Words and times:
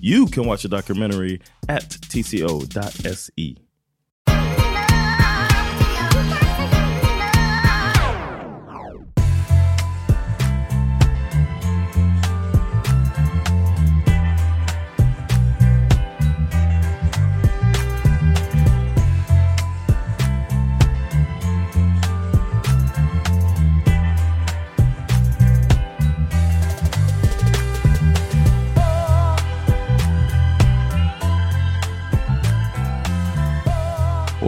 You 0.00 0.26
can 0.26 0.44
watch 0.44 0.62
the 0.62 0.68
documentary 0.68 1.40
at 1.68 1.88
tco.se. 1.90 3.67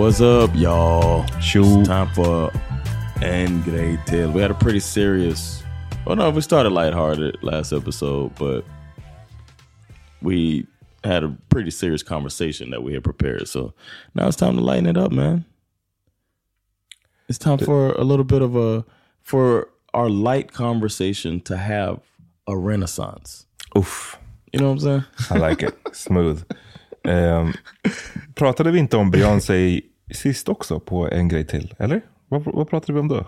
What's 0.00 0.22
up, 0.22 0.50
y'all? 0.54 1.24
Tjo. 1.40 1.80
It's 1.80 1.88
time 1.88 2.08
for 2.14 2.50
En 3.20 3.62
Grej 3.62 3.98
Till. 4.06 4.32
We 4.32 4.40
had 4.40 4.50
a 4.50 4.54
pretty 4.54 4.80
serious. 4.80 5.62
Oh 6.06 6.14
no, 6.14 6.30
we 6.30 6.40
started 6.40 6.70
lighthearted 6.70 7.42
last 7.42 7.70
episode, 7.70 8.34
but 8.36 8.64
we 10.22 10.66
had 11.04 11.22
a 11.22 11.36
pretty 11.50 11.70
serious 11.70 12.02
conversation 12.02 12.70
that 12.70 12.82
we 12.82 12.94
had 12.94 13.04
prepared. 13.04 13.46
So 13.46 13.74
now 14.14 14.26
it's 14.26 14.38
time 14.38 14.56
to 14.56 14.62
lighten 14.62 14.86
it 14.86 14.96
up, 14.96 15.12
man. 15.12 15.44
It's 17.28 17.38
time 17.38 17.58
for 17.58 17.92
a 17.92 18.02
little 18.02 18.24
bit 18.24 18.40
of 18.40 18.56
a 18.56 18.86
for 19.20 19.68
our 19.92 20.08
light 20.08 20.50
conversation 20.50 21.42
to 21.42 21.58
have 21.58 22.00
a 22.46 22.56
renaissance. 22.56 23.44
Oof. 23.76 24.18
You 24.50 24.60
know 24.60 24.68
what 24.68 24.72
I'm 24.72 24.78
saying? 24.80 25.04
I 25.28 25.36
like 25.36 25.62
it. 25.62 25.76
Smooth. 25.92 26.42
Um, 27.04 27.54
pratade 28.34 28.70
vi 28.70 28.78
inte 28.78 28.96
om 28.96 29.10
Beyoncé 29.10 29.80
sist 30.14 30.48
också 30.48 30.80
på 30.80 31.08
en 31.08 31.28
grej 31.28 31.46
till? 31.46 31.74
Eller? 31.78 32.00
Vad, 32.28 32.44
vad 32.44 32.68
pratade 32.68 32.92
vi 32.92 33.00
om 33.00 33.08
då? 33.08 33.26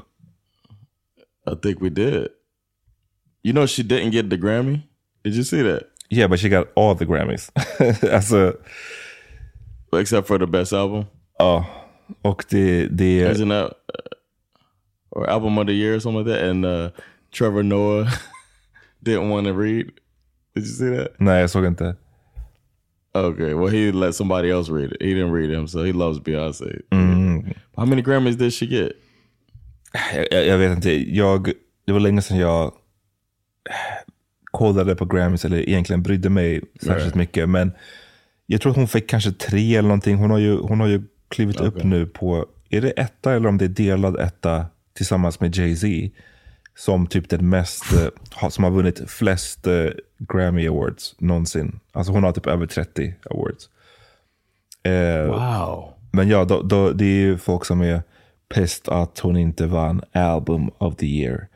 I 1.53 1.57
think 1.63 1.83
we 1.83 1.89
did. 1.89 2.29
You 3.45 3.53
know 3.53 3.67
she 3.67 3.83
didn't 3.83 4.11
get 4.11 4.31
the 4.31 4.37
Grammy? 4.37 4.81
Did 5.25 5.35
you 5.35 5.45
see 5.45 5.63
that? 5.63 5.83
Yeah, 6.11 6.31
but 6.31 6.41
she 6.41 6.49
got 6.49 6.69
all 6.77 6.97
the 6.97 7.05
Grammys. 7.05 7.53
alltså, 8.13 8.57
Except 9.93 10.29
for 10.29 10.39
the 10.39 10.47
best 10.47 10.73
album? 10.73 11.05
ja. 11.39 11.67
Och 12.23 12.45
det... 12.51 12.87
det 12.87 13.33
Isn't 13.33 13.49
that 13.49 13.65
uh, 13.65 14.13
or 15.11 15.31
album 15.31 15.59
of 15.59 15.67
the 15.67 15.73
year 15.73 15.97
or 15.97 16.01
something 16.01 16.25
like 16.25 16.37
that? 16.37 16.51
And 16.51 16.65
uh, 16.67 16.91
Trevor 17.31 17.63
Noah 17.63 18.09
didn't 19.05 19.31
want 19.31 19.47
to 19.47 19.53
read. 19.53 19.87
Did 20.55 20.65
you 20.65 20.73
see 20.73 20.97
that? 20.97 21.09
nej, 21.19 21.41
jag 21.41 21.51
såg 21.51 21.67
inte. 21.67 21.97
Okay, 23.15 23.55
well 23.55 23.69
he 23.69 23.93
let 23.93 24.15
somebody 24.15 24.51
else 24.51 24.73
read 24.73 24.93
it. 24.93 25.03
He 25.03 25.15
didn't 25.15 25.33
read 25.33 25.51
him, 25.51 25.69
so 25.69 25.85
he 25.85 25.93
loves 25.93 26.19
Beyonce. 26.19 26.83
Mm. 26.91 27.55
How 27.77 27.85
many 27.85 28.03
Grammys 28.03 28.37
did 28.37 28.53
she 28.53 28.67
get? 28.67 28.93
Jag, 30.31 30.47
jag, 30.47 30.59
vet 30.59 30.77
inte. 30.77 31.15
Jag, 31.15 31.53
det 31.87 31.93
var 31.93 32.01
länge 32.01 32.23
sedan 32.23 32.39
jag 32.39 32.73
kollade 34.51 34.95
på 34.95 35.05
Grammys 35.05 35.45
eller 35.45 35.69
egentligen 35.69 36.03
brydde 36.03 36.31
mig 36.31 36.61
särskilt 36.83 37.15
mycket. 37.15 37.49
Men 37.49 37.73
jag 38.47 38.61
tror 38.61 38.71
att 38.71 38.77
hon 38.77 38.89
fick 38.89 39.09
kanske 39.09 39.33
tre 39.33 39.77
eller 39.77 39.89
någonting. 39.89 40.17
Hon 40.17 40.31
har 40.31 40.39
ju, 40.39 40.57
hon 40.57 40.81
har 40.81 40.87
ju 40.87 41.03
klivit 41.29 41.61
upp 41.61 41.85
nu 41.85 42.07
på, 42.07 42.47
är 42.71 42.81
det 42.81 42.91
etta 42.91 43.33
eller 43.33 43.49
om 43.49 43.59
det 43.59 43.65
är 43.65 43.69
delad 43.69 44.21
etta 44.21 44.67
tillsammans 44.95 45.41
med 45.41 45.57
Jay-Z. 45.57 46.11
Som 46.75 47.07
typ 47.07 47.29
den 47.29 47.49
mest, 47.49 47.93
eh, 47.93 48.49
som 48.49 48.65
har 48.65 48.71
vunnit 48.71 49.11
flest 49.11 49.67
eh, 49.67 49.87
Grammy 50.29 50.69
Awards 50.69 51.15
någonsin. 51.19 51.81
Alltså 51.93 52.13
hon 52.13 52.23
har 52.25 52.33
typ 52.33 52.47
över 52.47 52.67
30 52.67 53.15
awards. 53.31 53.69
Eh, 54.83 55.27
Wow. 55.27 55.93
men 56.11 56.29
ja, 56.29 56.45
då, 56.45 56.63
då, 56.63 56.91
det 56.93 57.05
är 57.05 57.21
ju 57.21 57.39
folk 57.39 57.65
som 57.65 57.81
är 57.81 58.03
pest 58.55 58.89
att 58.89 59.19
hon 59.19 59.37
inte 59.37 59.67
vann 59.67 60.03
Album 60.13 60.71
of 60.79 60.97
the 60.97 61.07
year. 61.07 61.49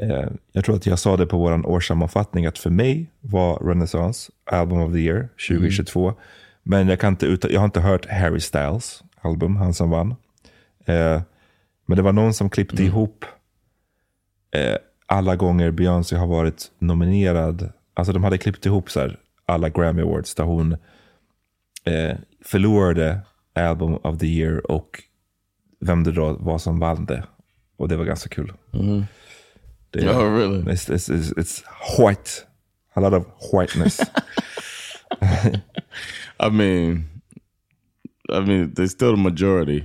Eh, 0.00 0.28
jag 0.52 0.64
tror 0.64 0.76
att 0.76 0.86
jag 0.86 0.98
sa 0.98 1.16
det 1.16 1.26
på 1.26 1.38
vår 1.38 1.66
årssammanfattning 1.66 2.46
att 2.46 2.58
för 2.58 2.70
mig 2.70 3.10
var 3.20 3.58
Renaissance 3.58 4.32
Album 4.50 4.80
of 4.80 4.92
the 4.92 4.98
year 4.98 5.28
2022. 5.48 6.14
Men 6.62 6.88
jag, 6.88 7.00
kan 7.00 7.12
inte 7.12 7.26
uta- 7.26 7.50
jag 7.50 7.60
har 7.60 7.64
inte 7.64 7.80
hört 7.80 8.06
Harry 8.06 8.40
Styles 8.40 9.02
album, 9.20 9.56
han 9.56 9.74
som 9.74 9.90
vann. 9.90 10.14
Eh, 10.86 11.22
men 11.86 11.96
det 11.96 12.02
var 12.02 12.12
någon 12.12 12.34
som 12.34 12.50
klippte 12.50 12.82
ihop 12.82 13.24
eh, 14.54 14.76
alla 15.06 15.36
gånger 15.36 15.70
Beyoncé 15.70 16.16
har 16.16 16.26
varit 16.26 16.70
nominerad. 16.78 17.72
Alltså 17.98 18.12
de 18.12 18.24
hade 18.24 18.38
klippt 18.38 18.66
ihop 18.66 18.90
så 18.90 19.00
här, 19.00 19.18
alla 19.46 19.68
Grammy 19.68 20.02
Awards 20.02 20.34
där 20.34 20.44
hon 20.44 20.72
eh, 21.84 22.16
förlorade 22.44 23.20
Album 23.54 23.94
of 23.94 24.18
the 24.18 24.26
year 24.26 24.70
och 24.70 25.02
vem 25.80 26.04
det 26.04 26.12
då 26.12 26.32
var 26.32 26.58
som 26.58 26.78
vann 26.78 27.06
det. 27.06 27.24
Och 27.76 27.88
det 27.88 27.96
var 27.96 28.04
ganska 28.04 28.28
kul. 28.28 28.52
Det, 29.90 30.08
Oh, 30.10 30.36
really? 30.36 30.62
It's, 30.62 30.90
it's, 30.90 31.10
it's, 31.10 31.32
it's 31.38 31.64
white. 31.98 32.30
A 32.94 33.00
lot 33.00 33.12
of 33.12 33.26
whiteness. 33.52 34.00
I 36.40 36.50
mean, 36.50 37.08
I 38.28 38.40
mean, 38.40 38.74
they're 38.74 38.88
still 38.88 39.16
the 39.16 39.22
majority. 39.22 39.84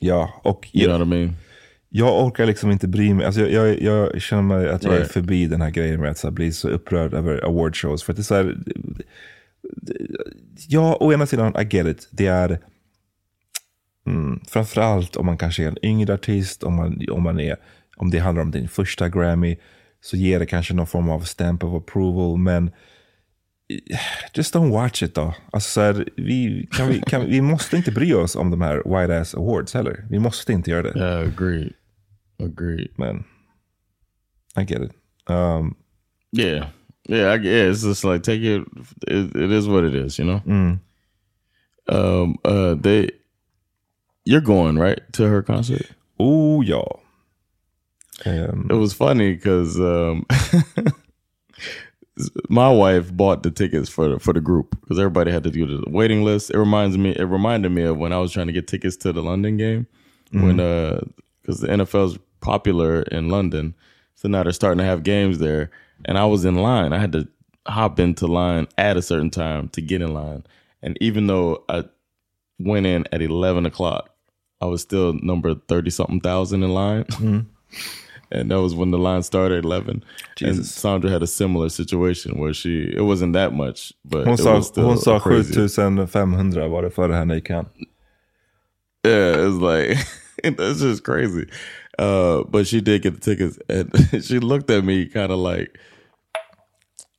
ja, 0.00 0.40
och 0.44 0.68
You 0.72 0.86
know 0.86 0.98
what 0.98 1.06
I 1.06 1.10
mean? 1.10 1.36
Jag 1.96 2.24
orkar 2.24 2.46
liksom 2.46 2.70
inte 2.70 2.88
bry 2.88 3.14
mig. 3.14 3.26
Alltså 3.26 3.40
jag, 3.40 3.82
jag, 3.82 3.82
jag 3.82 4.22
känner 4.22 4.42
mig 4.42 4.68
att 4.68 4.84
jag 4.84 4.96
är 4.96 5.04
förbi 5.04 5.46
den 5.46 5.60
här 5.60 5.70
grejen 5.70 6.00
med 6.00 6.10
att 6.10 6.18
så 6.18 6.30
bli 6.30 6.52
så 6.52 6.68
upprörd 6.68 7.14
över 7.14 7.44
awardshows. 7.44 8.02
För 8.02 8.12
att 8.12 8.16
det 8.16 8.20
är 8.20 8.24
så 8.24 8.34
här, 8.34 8.56
ja, 10.68 10.96
å 11.00 11.12
ena 11.12 11.26
sidan, 11.26 11.56
I 11.60 11.76
get 11.76 11.86
it. 11.86 12.08
Det 12.10 12.26
är 12.26 12.58
mm, 14.06 14.40
framförallt 14.48 15.16
om 15.16 15.26
man 15.26 15.38
kanske 15.38 15.64
är 15.64 15.68
en 15.68 15.84
yngre 15.84 16.14
artist, 16.14 16.62
om, 16.62 16.74
man, 16.74 17.06
om, 17.10 17.22
man 17.22 17.40
är, 17.40 17.56
om 17.96 18.10
det 18.10 18.18
handlar 18.18 18.42
om 18.42 18.50
din 18.50 18.68
första 18.68 19.08
Grammy, 19.08 19.56
så 20.00 20.16
ger 20.16 20.38
det 20.38 20.46
kanske 20.46 20.74
någon 20.74 20.86
form 20.86 21.10
av 21.10 21.20
stamp 21.20 21.64
of 21.64 21.82
approval. 21.82 22.38
Men 22.38 22.70
just 24.32 24.54
don't 24.54 24.72
watch 24.72 25.02
it 25.02 25.14
då. 25.14 25.34
Alltså 25.52 25.70
så 25.70 25.80
här, 25.80 26.08
vi, 26.16 26.68
kan 26.70 26.88
vi, 26.88 27.00
kan, 27.00 27.26
vi 27.26 27.40
måste 27.40 27.76
inte 27.76 27.92
bry 27.92 28.14
oss 28.14 28.36
om 28.36 28.50
de 28.50 28.62
här 28.62 28.76
white 28.76 29.20
ass 29.20 29.34
awards 29.34 29.74
heller. 29.74 30.04
Vi 30.10 30.18
måste 30.18 30.52
inte 30.52 30.70
göra 30.70 30.82
det. 30.82 30.98
Yeah, 30.98 31.28
agreed. 31.28 31.72
Agreed. 32.40 32.90
Man, 32.98 33.24
I 34.56 34.64
get 34.64 34.82
it. 34.82 34.92
Um, 35.26 35.76
Yeah. 36.32 36.68
Yeah, 37.06 37.32
I, 37.32 37.34
yeah, 37.34 37.64
it's 37.68 37.82
just 37.82 38.02
like 38.04 38.22
take 38.22 38.40
it, 38.42 38.62
it 39.06 39.36
it 39.36 39.52
is 39.52 39.68
what 39.68 39.84
it 39.84 39.94
is, 39.94 40.18
you 40.18 40.24
know? 40.24 40.42
Um 41.88 42.36
uh 42.44 42.74
they 42.74 43.10
you're 44.24 44.40
going, 44.40 44.78
right, 44.78 45.00
to 45.12 45.28
her 45.28 45.42
concert? 45.42 45.86
oh 46.18 46.62
ja. 46.62 46.82
Um, 48.24 48.68
It 48.70 48.74
was 48.74 48.94
funny 48.94 49.34
because 49.34 49.78
um, 49.78 50.24
my 52.48 52.70
wife 52.70 53.14
bought 53.14 53.42
the 53.42 53.50
tickets 53.50 53.90
for 53.90 54.08
the, 54.08 54.18
for 54.18 54.32
the 54.32 54.40
group 54.40 54.78
because 54.80 54.98
everybody 54.98 55.30
had 55.32 55.42
to 55.44 55.50
do 55.50 55.66
the 55.66 55.90
waiting 55.90 56.22
list. 56.22 56.50
It 56.50 56.58
reminds 56.58 56.96
me, 56.96 57.10
it 57.10 57.24
reminded 57.24 57.70
me 57.72 57.82
of 57.82 57.98
when 57.98 58.12
I 58.12 58.18
was 58.18 58.32
trying 58.32 58.46
to 58.46 58.52
get 58.52 58.68
tickets 58.68 58.96
to 58.98 59.12
the 59.12 59.22
London 59.22 59.56
game 59.56 59.86
when 60.30 60.58
uh 60.58 61.00
because 61.42 61.60
the 61.60 61.68
NFL's 61.68 62.18
popular 62.44 63.02
in 63.02 63.28
London, 63.28 63.74
so 64.14 64.28
now 64.28 64.42
they're 64.42 64.52
starting 64.52 64.78
to 64.78 64.84
have 64.84 65.02
games 65.02 65.38
there, 65.38 65.70
and 66.04 66.18
I 66.18 66.26
was 66.26 66.44
in 66.44 66.56
line. 66.56 66.92
I 66.92 66.98
had 66.98 67.12
to 67.12 67.26
hop 67.66 67.98
into 67.98 68.26
line 68.26 68.68
at 68.78 68.96
a 68.96 69.02
certain 69.02 69.30
time 69.30 69.68
to 69.70 69.80
get 69.80 70.02
in 70.02 70.12
line, 70.14 70.44
and 70.82 70.96
even 71.00 71.26
though 71.26 71.64
I 71.68 71.84
went 72.58 72.86
in 72.86 73.06
at 73.12 73.22
eleven 73.22 73.66
o'clock, 73.66 74.10
I 74.60 74.66
was 74.66 74.82
still 74.82 75.14
number 75.14 75.54
thirty 75.54 75.90
something 75.90 76.20
thousand 76.20 76.62
in 76.62 76.72
line. 76.72 77.04
Mm-hmm. 77.04 77.40
and 78.30 78.50
that 78.50 78.60
was 78.60 78.74
when 78.74 78.90
the 78.90 78.98
line 78.98 79.22
started 79.22 79.58
at 79.58 79.64
11 79.64 80.04
and 80.40 80.66
sandra 80.66 81.10
had 81.10 81.22
a 81.22 81.26
similar 81.26 81.68
situation 81.68 82.38
where 82.38 82.52
she 82.52 82.92
it 82.96 83.02
wasn't 83.02 83.32
that 83.32 83.52
much 83.52 83.92
but 84.04 84.24
hon 84.24 84.34
it 84.34 84.38
sa, 84.38 84.54
was 84.54 84.66
still 84.66 84.88
hon 84.88 84.98
sa 84.98 85.18
crazy. 85.18 85.68
7500 85.68 86.68
var 86.68 86.82
det 86.82 86.90
före 86.90 87.12
henne 87.12 87.34
gick 87.34 87.48
han. 87.48 87.66
yeah 89.04 89.46
it's 89.46 89.60
like 89.60 89.98
that's 90.56 90.80
just 90.80 91.04
crazy 91.04 91.46
uh 91.98 92.42
but 92.44 92.66
she 92.66 92.80
did 92.80 93.02
get 93.02 93.14
the 93.14 93.20
tickets 93.20 93.58
and 93.68 93.90
she 94.24 94.38
looked 94.40 94.70
at 94.70 94.84
me 94.84 95.06
kind 95.06 95.32
of 95.32 95.38
like 95.38 95.78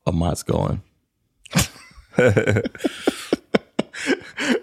amat's 0.07 0.43
going 0.43 0.81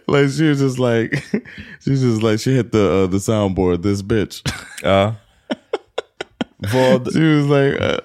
like 0.06 0.30
she 0.30 0.48
was 0.48 0.60
just 0.60 0.78
like 0.78 1.12
she 1.80 1.90
was 1.90 2.02
just 2.02 2.22
like 2.22 2.40
she 2.40 2.54
hit 2.54 2.72
the 2.72 3.04
uh, 3.04 3.06
the 3.06 3.18
soundboard 3.18 3.82
this 3.82 4.02
bitch 4.02 4.42
Ja. 4.82 5.14
Vad, 6.72 7.12
she 7.12 7.20
was 7.20 7.46
like 7.46 7.80
uh, 7.80 7.98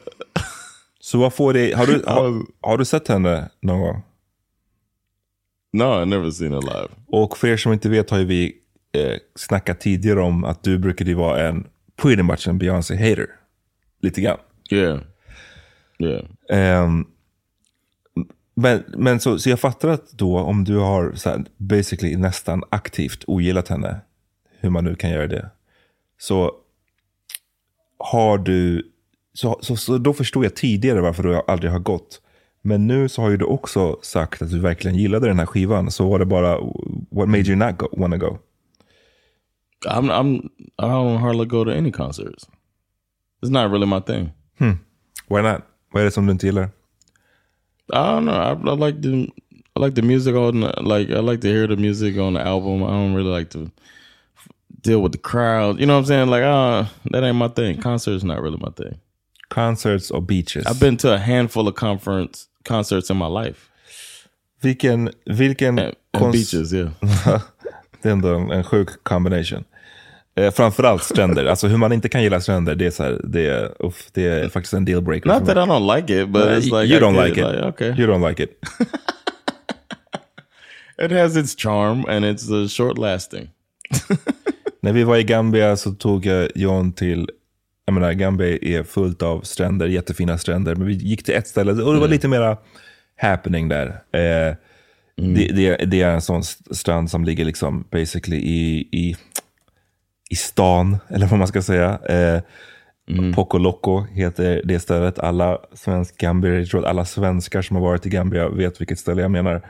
så 1.00 1.18
vad 1.18 1.34
får 1.34 1.54
det, 1.54 1.74
har 1.74 1.86
du, 1.86 2.04
har, 2.08 2.46
har 2.62 2.78
du 2.78 2.86
sett 2.86 3.08
henne 3.08 3.50
någon 3.62 3.80
gång? 3.82 4.04
no 5.74 6.02
i 6.02 6.06
never 6.06 6.32
seen 6.32 6.54
her 6.54 6.62
live 6.62 6.88
Och 7.08 7.38
för 7.38 7.48
er 7.48 7.58
som 7.58 7.74
inte 7.74 7.90
vet 7.90 8.10
har 8.10 8.20
ju 8.20 8.26
vi 8.26 8.56
eh, 8.94 9.18
snackat 9.36 9.80
tidigare 9.80 10.22
om 10.22 10.44
att 10.44 10.64
du 10.64 10.78
brukade 10.78 11.10
ju 11.10 11.16
vara 11.16 11.48
en 11.48 11.68
pretty 12.02 12.24
much 12.24 12.48
en 12.48 12.58
Beyoncé-hater. 12.58 13.28
Lite 14.02 14.22
grann. 14.22 14.38
yeah 14.72 15.00
yeah 16.00 16.24
Ehm, 16.50 17.06
men 18.56 18.84
men 18.98 19.20
så, 19.20 19.40
så 19.40 19.50
jag 19.50 19.60
fattar 19.60 19.90
att 19.90 20.12
då 20.12 20.40
om 20.40 20.64
du 20.64 20.78
har 20.78 21.14
så 21.16 21.30
här, 21.30 21.46
basically 21.58 22.16
nästan 22.18 22.64
aktivt 22.70 23.24
ogillat 23.28 23.68
henne, 23.68 24.02
hur 24.60 24.70
man 24.70 24.84
nu 24.84 24.96
kan 24.96 25.10
göra 25.10 25.28
det, 25.28 25.50
så 26.20 26.52
har 28.00 28.38
du, 28.38 28.92
så, 29.34 29.60
så, 29.62 29.76
så 29.76 29.98
då 29.98 30.14
förstår 30.14 30.44
jag 30.44 30.56
tidigare 30.56 31.02
varför 31.02 31.24
du 31.24 31.42
aldrig 31.48 31.72
har 31.72 31.80
gått. 31.80 32.22
Men 32.62 32.88
nu 32.88 33.10
så 33.10 33.22
har 33.22 33.30
ju 33.30 33.38
du 33.38 33.46
också 33.46 34.00
sagt 34.02 34.42
att 34.42 34.52
du 34.52 34.60
verkligen 34.60 34.98
gillade 34.98 35.28
den 35.28 35.40
här 35.40 35.46
skivan, 35.46 35.92
så 35.92 36.10
var 36.10 36.20
det 36.20 36.26
bara, 36.26 36.58
what 37.10 37.30
made 37.30 37.44
you 37.44 37.56
not 37.56 37.78
go, 37.78 37.88
wanna 37.98 38.18
go? 38.18 38.38
I'm 39.86 40.10
I'm 40.10 40.50
I 40.80 40.88
don't 40.88 41.20
hardly 41.20 41.46
go 41.46 41.64
to 41.64 41.72
any 41.72 41.92
concerts. 41.92 42.48
It's 43.42 43.52
not 43.52 43.72
really 43.72 43.86
my 43.86 44.00
thing. 44.00 44.32
Why 45.28 45.42
not? 45.42 45.62
Vad 45.92 46.02
är 46.02 46.06
det 46.06 46.12
som 46.12 46.26
du 46.26 46.32
inte 46.32 46.46
gillar? 46.46 46.70
I 47.94 47.96
don't 47.96 48.26
know. 48.26 48.34
I, 48.34 48.72
I 48.72 48.76
like 48.76 49.02
the 49.02 49.32
I 49.76 49.80
like 49.80 49.96
the 49.96 50.02
music 50.02 50.36
on 50.36 50.62
like 50.62 51.10
I 51.10 51.20
like 51.20 51.42
to 51.42 51.48
hear 51.48 51.68
the 51.68 51.76
music 51.76 52.18
on 52.18 52.34
the 52.34 52.42
album. 52.42 52.84
I 52.84 52.88
don't 52.88 53.14
really 53.14 53.40
like 53.40 53.50
to 53.52 53.72
deal 54.82 55.02
with 55.02 55.12
the 55.12 55.18
crowd. 55.18 55.80
You 55.80 55.86
know 55.86 55.94
what 55.94 56.00
I'm 56.00 56.06
saying? 56.06 56.30
Like, 56.30 56.44
uh, 56.44 56.86
that 57.12 57.24
ain't 57.24 57.36
my 57.36 57.48
thing. 57.50 57.82
Concerts 57.82 58.24
not 58.24 58.42
really 58.42 58.58
my 58.58 58.72
thing. 58.72 59.00
Concerts 59.50 60.12
or 60.12 60.22
beaches. 60.22 60.66
I've 60.66 60.80
been 60.80 60.98
to 60.98 61.14
a 61.14 61.18
handful 61.18 61.68
of 61.68 61.76
conference 61.76 62.48
concerts 62.64 63.10
in 63.10 63.18
my 63.18 63.28
life. 63.28 63.70
Vilken, 64.62 65.12
vilken 65.28 65.80
And, 65.80 65.96
and 66.14 66.32
beaches, 66.32 66.74
yeah. 66.74 66.90
Det 68.02 68.10
är 68.10 68.12
ändå 68.12 68.36
en, 68.36 68.52
en 68.52 68.64
sjuk 68.64 69.04
combination. 69.04 69.64
Eh, 70.38 70.52
framförallt 70.52 71.04
stränder. 71.04 71.46
alltså 71.46 71.68
hur 71.68 71.78
man 71.78 71.92
inte 71.94 72.10
kan 72.10 72.24
gilla 72.24 72.42
stränder, 72.42 72.76
det 72.76 72.86
är, 72.86 72.92
så 72.92 73.04
här, 73.04 73.22
det 73.24 73.46
är, 73.48 73.86
uff, 73.86 74.08
det 74.14 74.26
är 74.28 74.50
faktiskt 74.50 74.74
en 74.74 74.86
dealbreaker. 74.86 75.30
Not 75.30 75.46
that. 75.46 75.58
I 75.58 75.60
don't 75.60 75.96
like 75.96 76.22
it, 76.22 76.30
but 76.30 76.44
it's 76.44 76.82
like 76.82 76.94
you 76.94 77.00
don't 77.00 77.26
like 77.26 77.40
it. 77.42 77.48
Like, 77.48 77.62
okay, 77.64 77.88
You 77.88 78.08
don't 78.14 78.30
like 78.30 78.44
it. 78.44 78.50
it 81.02 81.12
has 81.12 81.38
its 81.38 81.56
charm 81.56 82.06
and 82.10 82.26
it's 82.26 82.50
uh, 82.52 82.68
short 82.68 82.98
lasting. 82.98 83.50
När 84.82 84.94
vi 84.94 85.04
var 85.04 85.18
i 85.18 85.24
Gambia 85.24 85.78
så 85.78 85.92
tog 85.92 86.26
jag 86.26 86.50
John 86.56 86.94
till, 86.94 87.30
jag 87.86 87.94
menar 87.94 88.12
Gambia 88.14 88.58
är 88.62 88.84
fullt 88.84 89.22
av 89.22 89.42
stränder, 89.42 89.88
jättefina 89.88 90.38
stränder. 90.38 90.76
Men 90.76 90.88
vi 90.88 90.94
gick 90.94 91.24
till 91.24 91.34
ett 91.36 91.48
ställe 91.48 91.72
och 91.72 91.94
det 91.94 92.00
var 92.00 92.08
lite 92.08 92.28
mera 92.28 92.58
happening 93.22 93.68
där. 93.70 93.88
Eh, 93.88 94.56
det, 95.16 95.48
det, 95.56 95.76
det 95.86 96.02
är 96.02 96.10
en 96.12 96.22
sån 96.22 96.40
st- 96.42 96.76
strand 96.76 97.12
som 97.12 97.26
ligger 97.26 97.46
liksom 97.46 97.86
basically 97.92 98.38
i, 98.38 98.88
i, 98.92 99.16
i 100.30 100.36
stan, 100.36 100.98
eller 101.08 101.28
vad 101.28 101.40
man 101.40 101.48
ska 101.48 101.62
säga. 101.62 102.00
Eh, 102.10 102.42
Poco 103.36 103.58
Loco 103.58 104.06
heter 104.12 104.62
det 104.66 104.80
stället. 104.80 105.20
Alla 105.20 105.58
svensk 105.74 106.18
Gambia, 106.18 106.60
jag 106.60 106.68
tror 106.68 106.82
att 106.82 106.90
alla 106.90 107.06
svenskar 107.06 107.62
som 107.62 107.76
har 107.76 107.84
varit 107.84 108.06
i 108.06 108.10
Gambia 108.10 108.50
vet 108.50 108.82
vilket 108.82 109.00
ställe 109.00 109.22
jag 109.22 109.32
menar. 109.32 109.62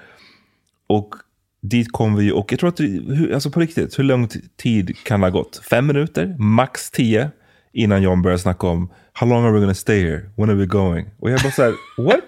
Och 0.87 1.15
dit 1.61 1.91
kom 1.91 2.15
vi 2.15 2.31
och 2.31 2.51
jag 2.51 2.59
tror 2.59 2.69
att, 2.69 2.79
hur, 2.79 3.33
alltså 3.33 3.51
på 3.51 3.59
riktigt, 3.59 3.99
hur 3.99 4.03
lång 4.03 4.27
tid 4.57 4.97
kan 5.03 5.21
det 5.21 5.25
ha 5.27 5.31
gått? 5.31 5.61
Fem 5.69 5.87
minuter? 5.87 6.35
Max 6.39 6.91
tio? 6.91 7.31
Innan 7.73 8.01
John 8.01 8.21
började 8.21 8.39
snacka 8.39 8.67
om, 8.67 8.89
how 9.13 9.27
long 9.27 9.45
are 9.45 9.51
we 9.51 9.59
gonna 9.59 9.73
stay 9.73 10.01
here? 10.03 10.29
When 10.35 10.49
are 10.49 10.55
we 10.55 10.65
going? 10.65 11.09
Och 11.19 11.31
jag 11.31 11.41
bara 11.41 11.51
så 11.51 11.63
här, 11.63 11.73
what? 11.97 12.19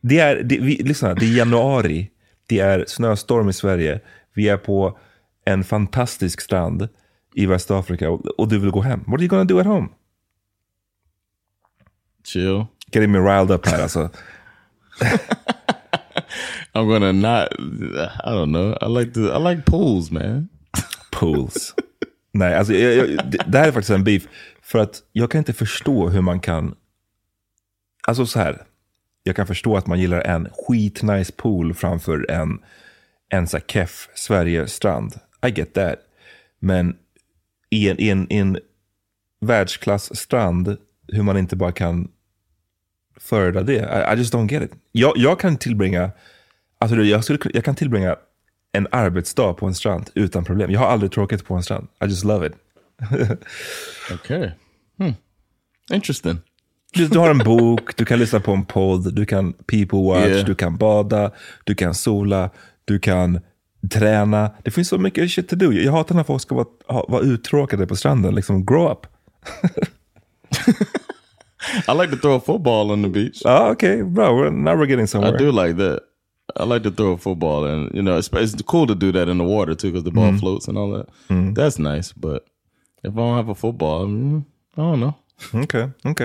Det 0.00 0.18
är, 0.18 0.42
det, 0.42 0.58
vi, 0.58 0.76
lyssna, 0.76 1.14
det 1.14 1.26
är 1.26 1.38
januari. 1.38 2.10
Det 2.46 2.60
är 2.60 2.84
snöstorm 2.88 3.48
i 3.48 3.52
Sverige. 3.52 4.00
Vi 4.34 4.48
är 4.48 4.56
på 4.56 4.98
en 5.44 5.64
fantastisk 5.64 6.40
strand 6.40 6.88
i 7.34 7.46
Västafrika 7.46 8.10
och, 8.10 8.48
du 8.48 8.58
vill 8.58 8.70
gå 8.70 8.80
hem. 8.80 9.00
What 9.06 9.14
are 9.14 9.22
you 9.22 9.28
gonna 9.28 9.44
do 9.44 9.58
at 9.58 9.66
home? 9.66 9.88
Chill. 12.24 12.66
Getting 12.92 13.12
me 13.12 13.18
riled 13.18 13.50
up 13.50 13.66
här 13.66 13.82
alltså. 13.82 14.10
I'm 16.74 16.88
gonna 16.88 17.12
not. 17.12 17.48
I 18.24 18.30
don't 18.30 18.52
know. 18.52 18.76
I 18.80 18.88
like 18.88 19.12
the. 19.12 19.20
I 19.20 19.38
like 19.38 19.62
pools, 19.62 20.10
man. 20.10 20.48
Pools. 21.10 21.74
Nej, 22.32 22.54
alltså, 22.54 22.74
jag, 22.74 23.08
jag, 23.08 23.30
det, 23.46 23.58
här 23.58 23.68
är 23.68 23.72
faktiskt 23.72 23.90
en 23.90 24.04
beef. 24.04 24.22
För 24.62 24.78
att 24.78 25.02
jag 25.12 25.30
kan 25.30 25.38
inte 25.38 25.52
förstå 25.52 26.08
hur 26.08 26.20
man 26.20 26.40
kan... 26.40 26.74
Alltså 28.06 28.26
så 28.26 28.38
här. 28.38 28.62
Jag 29.22 29.36
kan 29.36 29.46
förstå 29.46 29.76
att 29.76 29.86
man 29.86 30.00
gillar 30.00 30.20
en 30.20 30.48
skitnice 30.52 31.32
pool 31.36 31.74
framför 31.74 32.30
en, 32.30 32.58
en 33.28 33.46
så 33.46 33.58
keff 33.58 34.08
Sverige-strand. 34.14 35.14
I 35.46 35.50
get 35.50 35.74
that. 35.74 35.98
Men 36.58 36.96
i 37.72 37.88
en, 37.88 38.00
i 38.00 38.08
en, 38.08 38.32
i 38.32 38.36
en 38.36 38.58
världsklassstrand, 39.40 40.76
hur 41.08 41.22
man 41.22 41.36
inte 41.36 41.56
bara 41.56 41.72
kan 41.72 42.08
föredra 43.16 43.62
det. 43.62 43.72
I, 43.74 44.14
I 44.14 44.18
just 44.18 44.34
don't 44.34 44.52
get 44.52 44.62
it. 44.62 44.72
Jag, 44.92 45.12
jag 45.16 45.40
kan 45.40 45.56
tillbringa, 45.56 46.10
alltså 46.78 46.96
jag, 46.96 47.24
skulle, 47.24 47.38
jag 47.54 47.64
kan 47.64 47.74
tillbringa 47.74 48.16
en 48.72 48.88
arbetsdag 48.90 49.54
på 49.54 49.66
en 49.66 49.74
strand 49.74 50.10
utan 50.14 50.44
problem. 50.44 50.70
Jag 50.70 50.80
har 50.80 50.86
aldrig 50.86 51.12
tråkigt 51.12 51.44
på 51.44 51.54
en 51.54 51.62
strand. 51.62 51.88
I 52.04 52.06
just 52.06 52.24
love 52.24 52.46
it. 52.46 52.52
Okay. 54.14 54.50
Hmm. 54.98 55.12
Interesting. 55.92 56.38
Du, 56.94 57.08
du 57.08 57.18
har 57.18 57.30
en 57.30 57.38
bok, 57.38 57.96
du 57.96 58.04
kan 58.04 58.18
lyssna 58.18 58.40
på 58.40 58.52
en 58.52 58.64
podd, 58.64 59.14
du 59.14 59.26
kan 59.26 59.52
people 59.52 59.98
watch, 59.98 60.28
Yeah. 60.28 60.46
du 60.46 60.54
kan 60.54 60.76
bada, 60.76 61.30
du 61.64 61.74
kan 61.74 61.94
sola, 61.94 62.50
du 62.84 62.98
kan 62.98 63.40
träna. 63.90 64.50
Det 64.62 64.70
finns 64.70 64.88
så 64.88 64.98
mycket 64.98 65.30
shit 65.30 65.48
to 65.48 65.56
do. 65.56 65.72
Jag 65.72 65.92
hatar 65.92 66.14
när 66.14 66.24
folk 66.24 66.42
ska 66.42 66.54
vara, 66.54 66.66
vara 67.08 67.22
uttråkade 67.22 67.86
på 67.86 67.96
stranden. 67.96 68.34
Liksom, 68.34 68.64
grow 68.64 68.90
up. 68.90 69.06
I 71.88 71.92
like 71.94 72.10
to 72.10 72.16
throw 72.16 72.36
a 72.36 72.40
football 72.40 72.90
on 72.90 73.02
the 73.02 73.08
beach. 73.08 73.42
Ah, 73.44 73.70
okay, 73.70 74.02
bro. 74.02 74.34
We're, 74.36 74.50
now 74.50 74.74
we're 74.74 74.86
getting 74.86 75.06
somewhere. 75.06 75.34
I 75.34 75.38
do 75.38 75.52
like 75.52 75.76
that. 75.76 76.00
I 76.56 76.64
like 76.64 76.82
to 76.82 76.90
throw 76.90 77.12
a 77.12 77.18
football, 77.18 77.64
and 77.64 77.90
you 77.94 78.02
know, 78.02 78.18
it's, 78.18 78.28
it's 78.32 78.62
cool 78.62 78.86
to 78.86 78.94
do 78.94 79.12
that 79.12 79.28
in 79.28 79.38
the 79.38 79.44
water 79.44 79.74
too, 79.74 79.90
because 79.90 80.04
the 80.04 80.10
ball 80.10 80.32
floats 80.38 80.68
and 80.68 80.76
all 80.76 80.90
that. 80.90 81.06
That's 81.54 81.78
nice. 81.78 82.12
But 82.12 82.44
if 83.02 83.12
I 83.12 83.16
don't 83.16 83.36
have 83.36 83.48
a 83.48 83.54
football, 83.54 84.06
mm, 84.06 84.44
I 84.76 84.80
don't 84.80 85.00
know. 85.00 85.14
Okay, 85.54 85.88
okay. 86.04 86.24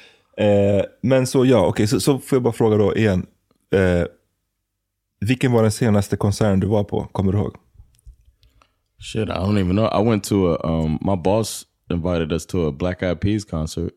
Eh, 0.37 0.83
men 1.01 1.27
så 1.27 1.45
ja, 1.45 1.65
okej, 1.67 1.87
så, 1.87 1.99
så 1.99 2.19
får 2.19 2.35
jag 2.35 2.43
bara 2.43 2.53
fråga 2.53 2.77
då 2.77 2.95
igen. 2.95 3.25
Eh, 3.75 4.05
vilken 5.25 5.51
var 5.51 5.61
den 5.61 5.71
senaste 5.71 6.17
konserten 6.17 6.59
du 6.59 6.67
var 6.67 6.83
på? 6.83 7.07
Kommer 7.11 7.31
du 7.31 7.37
ihåg? 7.37 7.55
Shit, 8.99 9.29
I 9.29 9.31
don't 9.31 9.59
even 9.59 9.75
know. 9.75 9.89
I 10.01 10.09
went 10.09 10.23
to 10.23 10.53
a 10.53 10.57
um 10.63 10.99
my 11.01 11.15
boss 11.15 11.65
invited 11.89 12.31
us 12.31 12.45
to 12.45 12.67
a 12.67 12.71
Black 12.71 13.03
Eyed 13.03 13.19
Peas 13.19 13.45
concert 13.45 13.93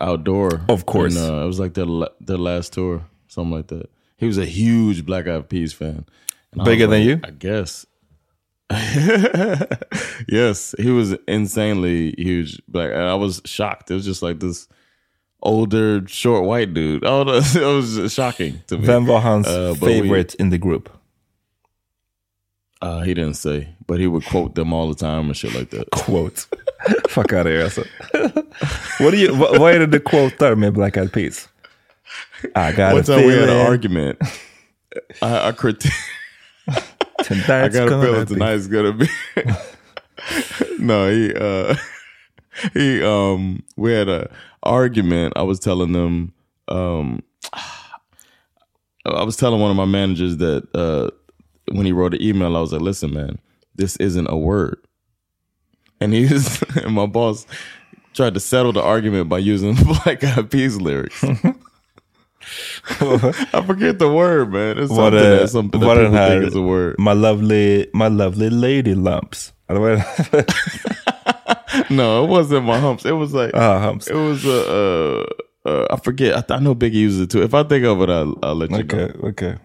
outdoor. 0.00 0.60
Of 0.68 0.84
course. 0.84 1.16
And, 1.16 1.30
uh, 1.30 1.44
it 1.44 1.46
was 1.46 1.58
like 1.58 1.74
their 1.74 1.86
their 2.20 2.38
last 2.38 2.72
tour, 2.72 3.00
something 3.28 3.56
like 3.56 3.68
that. 3.68 3.90
He 4.16 4.26
was 4.26 4.38
a 4.38 4.44
huge 4.44 5.04
Black 5.04 5.26
Eyed 5.26 5.48
Peas 5.48 5.72
fan. 5.72 6.04
Bigger 6.64 6.86
was 6.86 6.98
than 6.98 7.00
like, 7.00 7.04
you? 7.04 7.20
I 7.24 7.30
guess. 7.30 7.86
yes, 10.28 10.74
he 10.78 10.90
was 10.90 11.16
insanely 11.28 12.14
huge. 12.16 12.62
Black, 12.68 12.92
I 12.92 13.14
was 13.14 13.42
shocked. 13.44 13.90
It 13.90 13.94
was 13.94 14.04
just 14.04 14.22
like 14.22 14.40
this 14.40 14.68
older, 15.42 16.06
short 16.08 16.44
white 16.44 16.74
dude. 16.74 17.04
Oh, 17.04 17.22
it 17.32 17.54
was 17.64 18.12
shocking 18.12 18.60
to 18.68 18.78
me. 18.78 18.86
Vem 18.86 19.06
var 19.06 19.20
Uh, 19.24 19.74
but 19.74 19.82
we- 19.82 20.00
favorite 20.00 20.34
in 20.36 20.50
the 20.50 20.58
group? 20.58 20.88
Uh, 22.82 23.00
he 23.00 23.14
didn't 23.14 23.36
say, 23.36 23.68
but 23.86 23.98
he 23.98 24.06
would 24.06 24.24
quote 24.26 24.54
them 24.56 24.72
all 24.74 24.88
the 24.88 24.94
time 24.94 25.26
and 25.28 25.36
shit 25.36 25.54
like 25.54 25.70
that. 25.70 25.90
Quote. 25.92 26.46
Fuck 27.08 27.32
out 27.32 27.46
of 27.46 27.52
here 27.52 27.62
alltså. 27.64 27.82
What 29.00 29.12
do 29.12 29.16
you, 29.16 29.32
vad 29.34 29.72
är 29.74 29.78
det 29.78 29.86
du 29.86 30.00
quotar 30.00 30.54
med 30.54 30.72
Black 30.74 30.96
Eyed 30.96 31.10
Peas? 31.12 31.48
I 32.54 32.72
got 32.72 32.92
One 32.92 33.02
time 33.02 33.26
we 33.26 33.32
had 33.40 33.48
an 33.48 33.66
argument. 33.72 34.18
I, 35.22 35.48
I 35.48 35.52
criti- 35.52 35.90
I 36.68 37.68
got 37.68 37.88
a 37.90 38.02
feeling 38.02 38.26
tonight's 38.26 38.66
gonna 38.66 38.92
be. 38.92 39.08
no, 40.78 41.08
he 41.08 41.32
uh 41.34 41.74
he 42.74 43.02
um 43.02 43.62
we 43.76 43.92
had 43.92 44.08
a 44.08 44.30
argument. 44.62 45.34
I 45.36 45.42
was 45.42 45.60
telling 45.60 45.92
them 45.92 46.32
um 46.68 47.22
I 49.06 49.22
was 49.22 49.36
telling 49.36 49.60
one 49.60 49.70
of 49.70 49.76
my 49.76 49.84
managers 49.84 50.38
that 50.38 50.66
uh 50.74 51.10
when 51.72 51.86
he 51.86 51.92
wrote 51.92 52.14
an 52.14 52.22
email, 52.22 52.56
I 52.56 52.60
was 52.60 52.72
like, 52.72 52.82
"Listen, 52.82 53.12
man, 53.12 53.38
this 53.74 53.96
isn't 53.96 54.26
a 54.28 54.36
word." 54.36 54.78
And 56.00 56.12
he 56.12 56.26
was, 56.26 56.62
and 56.82 56.94
my 56.94 57.06
boss 57.06 57.46
tried 58.12 58.34
to 58.34 58.40
settle 58.40 58.72
the 58.72 58.82
argument 58.82 59.28
by 59.28 59.38
using 59.38 59.74
Black 59.74 60.22
Eyed 60.22 60.50
Peas 60.50 60.80
lyrics. 60.80 61.24
I 63.00 63.64
forget 63.66 63.98
the 63.98 64.12
word, 64.12 64.52
man. 64.52 64.78
It's 64.78 64.94
something, 64.94 65.12
det, 65.12 65.40
that, 65.40 65.48
something 65.48 65.80
that 65.80 65.96
people 65.96 66.12
think 66.12 66.44
is 66.44 66.54
a 66.54 66.60
word. 66.60 66.96
my 66.98 67.14
lovely, 67.14 67.88
my 67.94 68.08
lovely 68.08 68.50
lady 68.50 68.94
lumps? 68.94 69.52
Eller 69.68 69.80
vad 69.80 69.90
är 69.92 69.96
det? 70.30 70.46
No, 71.90 72.24
it 72.24 72.30
wasn't 72.30 72.64
my 72.64 72.78
humps. 72.78 73.04
It 73.04 73.12
was 73.16 73.32
like 73.34 73.50
Ah, 73.54 73.78
humps. 73.78 74.08
It 74.08 74.14
was 74.16 74.44
a. 74.44 74.48
Uh, 74.48 75.24
uh, 75.70 75.86
I 75.94 75.96
forget. 76.04 76.36
I, 76.38 76.40
th- 76.42 76.60
I 76.60 76.60
know 76.60 76.74
Biggie 76.74 77.00
uses 77.06 77.20
it 77.20 77.30
too. 77.30 77.42
If 77.42 77.54
I 77.54 77.62
think 77.64 77.86
of 77.86 78.02
it, 78.02 78.10
I'll, 78.10 78.34
I'll 78.42 78.54
let 78.58 78.70
you 78.70 78.78
Okej, 78.84 79.12
know. 79.12 79.28
okej. 79.30 79.56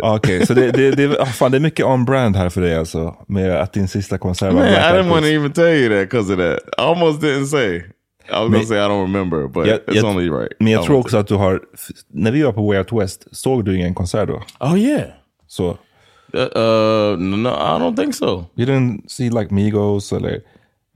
Okej, 0.00 0.46
så 0.46 0.54
det, 0.54 0.70
det, 0.72 0.90
det, 0.90 1.26
fan, 1.34 1.50
det 1.50 1.58
är 1.58 1.60
mycket 1.60 1.86
on-brand 1.86 2.36
här 2.36 2.48
för 2.48 2.60
dig 2.60 2.76
alltså. 2.78 3.14
Med 3.28 3.60
att 3.60 3.72
din 3.72 3.88
sista 3.88 4.18
konsert 4.18 4.52
var 4.52 4.60
Man, 4.60 4.68
Black 4.70 4.94
I 4.94 4.96
didn't 4.98 5.08
want 5.10 5.22
to 5.24 5.28
even 5.30 5.52
tell 5.52 5.74
you 5.74 5.88
that 5.88 6.10
because 6.10 6.32
of 6.32 6.38
that. 6.38 6.58
I 6.78 6.82
almost 6.82 7.20
didn't 7.22 7.46
say. 7.46 7.76
I 7.76 8.40
was 8.40 8.50
gonna 8.50 8.62
say 8.64 8.76
I 8.78 8.88
don't 8.88 9.02
remember, 9.02 9.48
but 9.48 9.66
Jag- 9.66 9.78
it's 9.86 9.94
jag- 9.94 10.04
only 10.04 10.30
right. 10.30 10.52
Men 10.60 10.72
jag 10.72 10.84
tror 10.84 10.98
också 10.98 11.16
att 11.16 11.26
du 11.26 11.34
har, 11.34 11.60
när 12.10 12.30
vi 12.32 12.42
var 12.42 12.52
på 12.52 12.66
Way 12.66 12.78
Out 12.78 12.92
West, 12.92 13.26
såg 13.32 13.64
du 13.64 13.76
ingen 13.76 13.94
konsert 13.94 14.28
då? 14.28 14.42
Oh 14.60 14.78
yeah. 14.80 15.08
Så, 15.48 15.78
Uh, 16.34 16.40
uh, 16.40 17.18
no, 17.18 17.48
I 17.48 17.78
don't 17.78 17.96
think 17.96 18.14
so. 18.14 18.44
you 18.56 18.66
didn't 18.66 19.00
see 19.08 19.30
like 19.30 19.54
Migos 19.54 20.12
eller, 20.12 20.40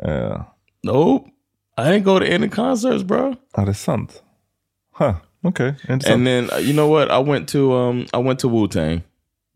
uh, 0.05 0.43
Nope. 0.83 1.27
I 1.79 1.85
didn't 1.93 2.05
go 2.05 2.19
to 2.19 2.27
any 2.27 2.49
concerts, 2.49 3.03
bro. 3.05 3.35
är 3.57 3.67
det 3.67 3.75
sant? 3.75 4.23
Huh, 4.93 5.15
Okay. 5.45 5.69
intressant. 5.89 6.07
And 6.15 6.27
then 6.27 6.45
uh, 6.53 6.59
you 6.61 6.73
know 6.73 6.89
what? 6.89 7.11
I 7.11 7.19
went 7.31 7.49
to 7.49 7.73
um 7.75 8.07
I 8.13 8.19
went 8.19 8.41
to 8.41 8.49
Wu 8.49 8.69
Tang. 8.69 9.03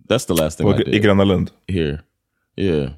That's 0.08 0.26
the 0.26 0.34
last 0.34 0.58
thing 0.58 0.68
I 0.68 0.70
I 0.75 0.76
did 0.82 1.02
Gröna 1.02 1.25
Lund? 1.26 1.50
here. 1.68 1.99
Yeah, 2.56 2.90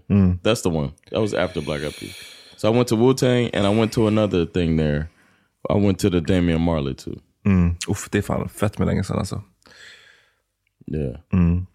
that's 0.42 0.62
the 0.62 0.68
one. 0.70 0.90
That 1.10 1.20
was 1.20 1.32
after 1.34 1.60
Black 1.62 1.82
Eyed 1.82 1.96
Peas. 1.96 2.16
So 2.56 2.68
I 2.68 2.76
went 2.76 2.88
to 2.88 2.96
Wu 2.96 3.14
Tang, 3.14 3.50
and 3.54 3.66
I 3.66 3.78
went 3.78 3.92
to 3.92 4.06
another 4.06 4.46
thing 4.46 4.76
there. 4.76 5.08
I 5.70 5.74
went 5.74 5.98
to 6.00 6.10
the 6.10 6.20
Damian 6.20 6.60
Marley 6.60 6.94
too. 6.94 7.20
Mm. 7.46 7.76
Uff, 7.88 8.08
det 8.10 8.18
är 8.18 8.22
fan 8.22 8.48
fett 8.48 8.78
med 8.78 8.86
länge 8.88 9.04
sedan 9.04 9.18
alltså. 9.18 9.42
Yeah. 10.86 11.16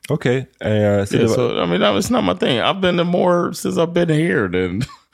Okej, 0.10 0.38
eh, 0.60 1.06
så 1.06 1.18
det 1.18 1.24
Yeah, 1.24 1.36
so 1.36 1.64
I 1.64 1.66
mean, 1.66 1.94
was 1.94 2.10
not 2.12 2.24
my 2.24 2.34
thing. 2.36 2.60
I've 2.60 2.82
been 2.82 2.98
to 2.98 3.04
more 3.04 3.54
since 3.54 3.78
I've 3.82 3.94
been 3.94 4.10
here 4.10 4.48
than 4.48 4.82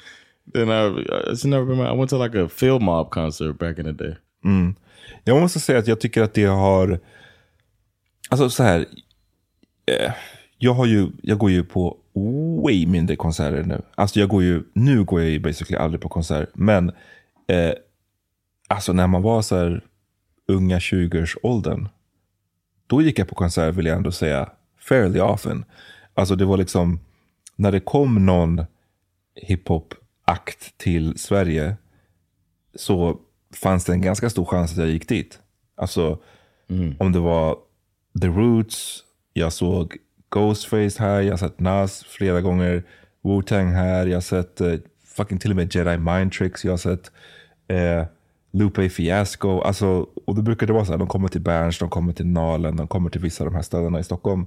Then 0.53 0.69
I. 0.69 1.05
It's 1.31 1.45
never 1.45 1.65
been. 1.65 1.79
I 1.79 1.97
went 1.97 2.09
to 2.09 2.23
like 2.23 2.35
a 2.35 2.49
film 2.49 2.83
mob 2.83 3.09
concert 3.09 3.59
back 3.59 3.79
in 3.79 3.85
the 3.85 3.91
day. 3.91 4.15
Mm. 4.43 4.75
Jag 5.23 5.41
måste 5.41 5.59
säga 5.59 5.79
att 5.79 5.87
jag 5.87 5.99
tycker 5.99 6.21
att 6.23 6.33
det 6.33 6.45
har... 6.45 6.99
Alltså 8.29 8.49
så 8.49 8.63
här. 8.63 8.85
Eh, 9.85 10.11
jag, 10.57 10.73
har 10.73 10.85
ju, 10.85 11.07
jag 11.21 11.37
går 11.37 11.51
ju 11.51 11.63
på 11.63 11.97
way 12.63 12.87
mindre 12.87 13.15
konserter 13.15 13.63
nu. 13.63 13.81
Alltså 13.95 14.19
jag 14.19 14.29
går 14.29 14.43
ju, 14.43 14.63
nu 14.73 15.03
går 15.03 15.21
jag 15.21 15.29
ju 15.29 15.39
basically 15.39 15.77
aldrig 15.77 16.01
på 16.01 16.09
konsert. 16.09 16.49
Men 16.53 16.89
eh, 17.47 17.73
alltså 18.67 18.93
när 18.93 19.07
man 19.07 19.21
var 19.21 19.41
så 19.41 19.57
här 19.57 19.83
unga 20.47 20.79
20-årsåldern. 20.79 21.87
Då 22.87 23.01
gick 23.01 23.19
jag 23.19 23.27
på 23.27 23.35
konsert 23.35 23.75
vill 23.75 23.85
jag 23.85 23.97
ändå 23.97 24.11
säga 24.11 24.49
fairly 24.79 25.19
often. 25.19 25.65
Alltså 26.13 26.35
det 26.35 26.45
var 26.45 26.57
liksom 26.57 26.99
när 27.55 27.71
det 27.71 27.79
kom 27.79 28.25
någon 28.25 28.65
hiphop-akt 30.25 30.77
till 30.77 31.17
Sverige 31.17 31.75
så 32.75 33.19
fanns 33.53 33.85
det 33.85 33.93
en 33.93 34.01
ganska 34.01 34.29
stor 34.29 34.45
chans 34.45 34.71
att 34.71 34.77
jag 34.77 34.87
gick 34.87 35.09
dit. 35.09 35.39
Alltså 35.77 36.19
om 36.99 37.11
det 37.11 37.19
var 37.19 37.57
The 38.21 38.27
Roots, 38.27 39.03
jag 39.33 39.53
såg 39.53 39.97
Ghostface 40.29 40.99
här, 40.99 41.21
jag 41.21 41.31
har 41.31 41.37
sett 41.37 41.59
Nas 41.59 42.03
flera 42.03 42.41
gånger, 42.41 42.83
Wu-Tang 43.23 43.73
här, 43.73 44.07
jag 44.07 44.15
har 44.15 44.21
sett 44.21 44.61
eh, 44.61 44.73
fucking 45.05 45.37
till 45.37 45.49
och 45.51 45.55
med 45.55 45.75
Jedi 45.75 45.97
Mind 45.97 46.31
Tricks, 46.31 46.65
jag 46.65 46.71
har 46.71 46.77
sett 46.77 47.11
eh, 47.67 48.05
Lupe 48.51 48.89
Fiasco. 48.89 49.61
Alltså, 49.61 50.07
och 50.25 50.35
då 50.35 50.41
brukar 50.41 50.67
det 50.67 50.73
vara 50.73 50.85
så 50.85 50.91
här, 50.91 50.99
de 50.99 51.07
kommer 51.07 51.27
till 51.27 51.41
Berns, 51.41 51.79
de 51.79 51.89
kommer 51.89 52.13
till 52.13 52.27
Nalen, 52.27 52.75
de 52.75 52.87
kommer 52.87 53.09
till 53.09 53.21
vissa 53.21 53.43
av 53.43 53.51
de 53.51 53.55
här 53.55 53.63
ställena 53.63 53.99
i 53.99 54.03
Stockholm. 54.03 54.43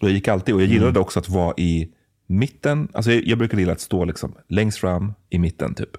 Och 0.00 0.08
jag 0.08 0.10
gick 0.10 0.28
alltid, 0.28 0.54
och 0.54 0.62
jag 0.62 0.68
gillade 0.68 1.00
också 1.00 1.18
att 1.18 1.28
vara 1.28 1.54
i 1.56 1.92
mitten. 2.30 2.88
Alltså 2.92 3.12
jag, 3.12 3.26
jag 3.26 3.38
brukar 3.38 3.58
gilla 3.58 3.72
att 3.72 3.80
stå 3.80 4.04
liksom 4.04 4.34
längst 4.48 4.78
fram 4.78 5.14
i 5.30 5.38
mitten 5.38 5.74
typ. 5.74 5.90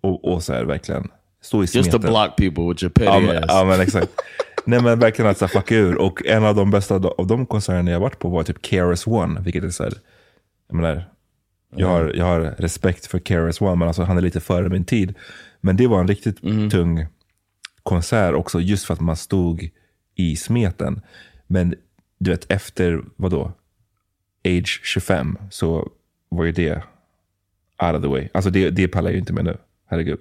Och, 0.00 0.32
och 0.32 0.42
så 0.42 0.52
här 0.52 0.64
verkligen 0.64 1.08
stå 1.40 1.58
i 1.58 1.60
Just 1.60 1.74
to 1.74 1.82
smeten. 1.82 2.00
block 2.00 2.36
people 2.36 2.64
with 2.68 2.84
your 2.84 2.90
petty 2.90 3.06
Ja 3.06 3.20
men, 3.20 3.36
ass. 3.36 3.44
ja, 3.48 3.64
men 3.64 3.80
exakt. 3.80 4.08
Nej 4.64 4.82
men 4.82 4.98
verkligen 4.98 5.30
att 5.30 5.38
så 5.38 5.46
här, 5.46 5.52
fucka 5.52 5.76
ur. 5.76 5.98
Och 6.00 6.26
en 6.26 6.44
av 6.44 6.54
de 6.54 6.70
bästa 6.70 6.94
av 6.94 7.26
de 7.26 7.46
konserterna 7.46 7.90
jag 7.90 8.00
varit 8.00 8.18
på 8.18 8.28
var 8.28 8.42
typ 8.42 8.62
KRS 8.62 9.06
One. 9.06 9.40
Vilket 9.40 9.64
är 9.64 9.70
så 9.70 9.82
här, 9.84 9.92
jag 10.68 10.76
menar, 10.76 11.04
jag 11.76 11.88
har, 11.88 12.12
jag 12.14 12.24
har 12.24 12.40
respekt 12.40 13.06
för 13.06 13.18
KRS 13.18 13.60
One, 13.60 13.76
men 13.76 13.88
alltså 13.88 14.02
han 14.02 14.16
är 14.16 14.22
lite 14.22 14.40
före 14.40 14.68
min 14.68 14.84
tid. 14.84 15.14
Men 15.60 15.76
det 15.76 15.86
var 15.86 16.00
en 16.00 16.08
riktigt 16.08 16.40
tung 16.70 17.06
konsert 17.82 18.34
också, 18.34 18.60
just 18.60 18.84
för 18.86 18.94
att 18.94 19.00
man 19.00 19.16
stod 19.16 19.70
i 20.14 20.36
smeten. 20.36 21.00
Men 21.46 21.74
du 22.18 22.30
vet, 22.30 22.52
efter, 22.52 23.02
vadå, 23.16 23.52
age 24.58 24.80
25, 24.84 25.38
så 25.50 25.90
var 26.28 26.44
ju 26.44 26.52
det 26.52 26.74
out 27.82 27.94
of 27.96 28.02
the 28.02 28.08
way. 28.08 28.28
Alltså 28.34 28.50
det, 28.50 28.70
det 28.70 28.88
pallar 28.88 29.08
jag 29.08 29.14
ju 29.14 29.20
inte 29.20 29.32
med 29.32 29.44
nu, 29.44 29.56
herregud. 29.86 30.18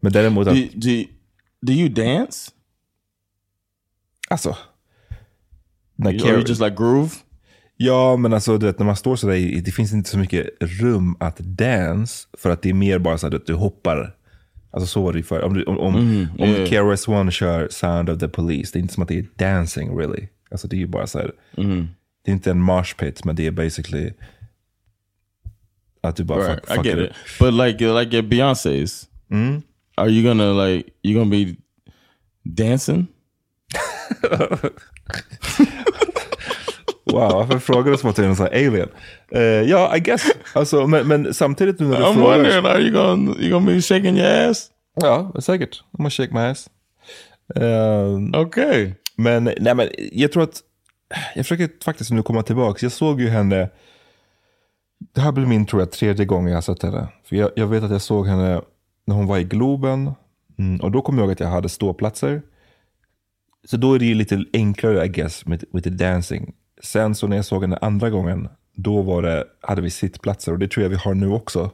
Men 0.00 0.12
däremot 0.12 0.46
att, 0.48 0.54
do, 0.54 0.62
do, 0.74 1.04
do 1.60 1.72
you 1.72 1.88
dance? 1.88 2.50
alltså. 4.30 4.56
När 5.96 6.12
Kar- 6.12 6.28
you 6.32 6.44
just 6.46 6.60
like 6.60 6.76
groove? 6.76 7.10
Ja, 7.76 8.16
men 8.16 8.32
alltså 8.32 8.58
du 8.58 8.66
vet, 8.66 8.78
när 8.78 8.86
man 8.86 8.96
står 8.96 9.16
sådär, 9.16 9.60
det 9.64 9.70
finns 9.72 9.92
inte 9.92 10.10
så 10.10 10.18
mycket 10.18 10.46
rum 10.60 11.16
att 11.20 11.38
dance. 11.38 12.28
För 12.38 12.50
att 12.50 12.62
det 12.62 12.68
är 12.70 12.74
mer 12.74 12.98
bara 12.98 13.18
så 13.18 13.26
att 13.26 13.46
du 13.46 13.54
hoppar. 13.54 14.16
Alltså 14.70 14.86
så 14.86 15.02
var 15.02 15.12
det 15.12 15.18
ju 15.18 15.22
förr. 15.22 15.40
Om, 15.42 15.54
du- 15.54 15.64
om, 15.64 15.78
om, 15.78 15.94
om 16.38 16.48
yeah. 16.48 16.68
KRS-One 16.68 17.30
kör 17.30 17.68
Sound 17.70 18.10
of 18.10 18.18
the 18.18 18.28
Police, 18.28 18.70
det 18.72 18.78
är 18.78 18.80
inte 18.80 18.94
som 18.94 19.02
att 19.02 19.08
det 19.08 19.18
är 19.18 19.26
dancing 19.36 19.98
really. 19.98 20.28
Alltså 20.50 20.68
det 20.68 20.76
är 20.76 20.78
ju 20.78 20.86
bara 20.86 21.06
så 21.06 21.18
här, 21.18 21.32
det 22.24 22.30
är 22.30 22.32
inte 22.32 22.50
en 22.50 22.60
mosh 22.62 22.94
pit, 22.98 23.24
men 23.24 23.36
det 23.36 23.46
är 23.46 23.50
basically 23.50 24.12
att 26.02 26.16
du 26.16 26.24
bara 26.24 26.38
Right, 26.48 26.60
fuck, 26.66 26.70
I 26.70 26.74
fuck 26.76 26.86
get 26.86 26.98
it. 26.98 27.10
it. 27.10 27.16
But 27.38 27.54
like 27.54 27.84
uh, 27.86 27.98
like 28.00 28.18
at 28.18 28.24
Beyonce's, 28.24 29.06
are 29.96 30.08
you 30.10 30.22
gonna 30.28 30.52
like 30.66 30.90
you 31.02 31.14
gonna 31.18 31.30
be 31.30 31.56
dancing? 32.44 33.06
Wow, 37.04 37.32
varför 37.32 37.58
frågar 37.58 37.92
du 37.92 37.98
som 37.98 38.10
att 38.10 38.18
jag 38.18 38.24
är 38.24 38.30
en 38.30 38.36
sån 38.36 38.46
här 38.52 38.66
alien? 38.66 38.88
Eh, 39.30 39.40
ja, 39.42 39.96
I 39.96 40.00
guess. 40.00 40.22
Alltså, 40.52 40.86
men, 40.86 41.08
men 41.08 41.34
samtidigt 41.34 41.80
nu 41.80 41.86
när 41.86 41.96
du 41.98 42.02
I'm 42.04 42.14
frågar. 42.14 42.36
wondering, 42.36 42.66
are 42.66 42.80
you 42.80 42.90
gonna 42.90 43.34
you 43.40 43.50
gonna 43.50 43.66
be 43.66 43.80
shaking 43.82 44.16
your 44.18 44.50
ass? 44.50 44.70
Ja, 45.00 45.32
säkert. 45.40 45.82
I'm 45.92 45.96
gonna 45.96 46.10
shake 46.10 46.32
my 46.34 46.40
ass. 46.40 46.70
Eh, 47.56 48.40
Okay. 48.40 48.92
Men, 49.16 49.44
nej, 49.44 49.74
men 49.74 49.88
jag 50.12 50.32
tror 50.32 50.42
att, 50.42 50.60
jag 51.34 51.46
försöker 51.46 51.84
faktiskt 51.84 52.10
nu 52.10 52.22
komma 52.22 52.42
tillbaka. 52.42 52.78
Jag 52.86 52.92
såg 52.92 53.20
ju 53.20 53.28
henne, 53.28 53.70
det 55.14 55.20
här 55.20 55.32
blir 55.32 55.46
min 55.46 55.66
tror 55.66 55.82
jag 55.82 55.90
tredje 55.90 56.24
gång 56.24 56.48
jag 56.48 56.54
har 56.54 56.62
sett 56.62 56.82
henne. 56.82 57.08
För 57.24 57.36
jag, 57.36 57.50
jag 57.56 57.66
vet 57.66 57.84
att 57.84 57.90
jag 57.90 58.02
såg 58.02 58.26
henne 58.26 58.60
när 59.06 59.14
hon 59.14 59.26
var 59.26 59.38
i 59.38 59.44
Globen. 59.44 60.10
Mm, 60.58 60.80
och 60.80 60.90
då 60.90 61.02
kom 61.02 61.18
jag 61.18 61.24
ihåg 61.24 61.32
att 61.32 61.40
jag 61.40 61.48
hade 61.48 61.68
ståplatser. 61.68 62.42
Så 63.64 63.76
då 63.76 63.94
är 63.94 63.98
det 63.98 64.04
ju 64.04 64.14
lite 64.14 64.44
enklare 64.52 65.04
I 65.04 65.08
guess 65.08 65.46
med, 65.46 65.64
med 65.70 65.92
dancing. 65.92 66.54
Sen 66.82 67.14
så 67.14 67.26
när 67.26 67.36
jag 67.36 67.44
såg 67.44 67.62
henne 67.62 67.78
andra 67.80 68.10
gången, 68.10 68.48
då 68.74 69.02
var 69.02 69.22
det, 69.22 69.44
hade 69.60 69.82
vi 69.82 69.90
sittplatser 69.90 70.52
och 70.52 70.58
det 70.58 70.68
tror 70.68 70.82
jag 70.82 70.90
vi 70.90 70.96
har 70.96 71.14
nu 71.14 71.28
också. 71.28 71.70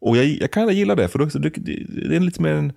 Och 0.00 0.16
jag, 0.16 0.24
jag 0.26 0.50
kan 0.50 0.68
gilla 0.68 0.94
det, 0.94 1.08
för 1.08 1.18
då, 1.18 1.24
det, 1.24 1.48
det 2.08 2.16
är 2.16 2.20
lite 2.20 2.42
mer 2.42 2.52
en, 2.52 2.72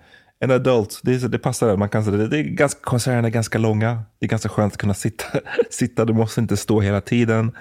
en 0.45 0.51
adult. 0.51 0.99
Det, 1.03 1.23
är, 1.23 1.27
det 1.27 1.39
passar. 1.39 1.77
Man 1.77 1.89
kan, 1.89 2.17
det, 2.17 2.27
det 2.27 2.39
är 2.39 2.43
ganska, 2.43 2.79
konserterna 2.81 3.27
är 3.27 3.31
ganska 3.31 3.57
långa. 3.57 4.03
Det 4.19 4.25
är 4.25 4.29
ganska 4.29 4.49
skönt 4.49 4.73
att 4.73 4.79
kunna 4.79 4.93
sitta. 4.93 5.25
sitta 5.69 6.05
du 6.05 6.13
måste 6.13 6.41
inte 6.41 6.57
stå 6.57 6.81
hela 6.81 7.01
tiden. 7.01 7.51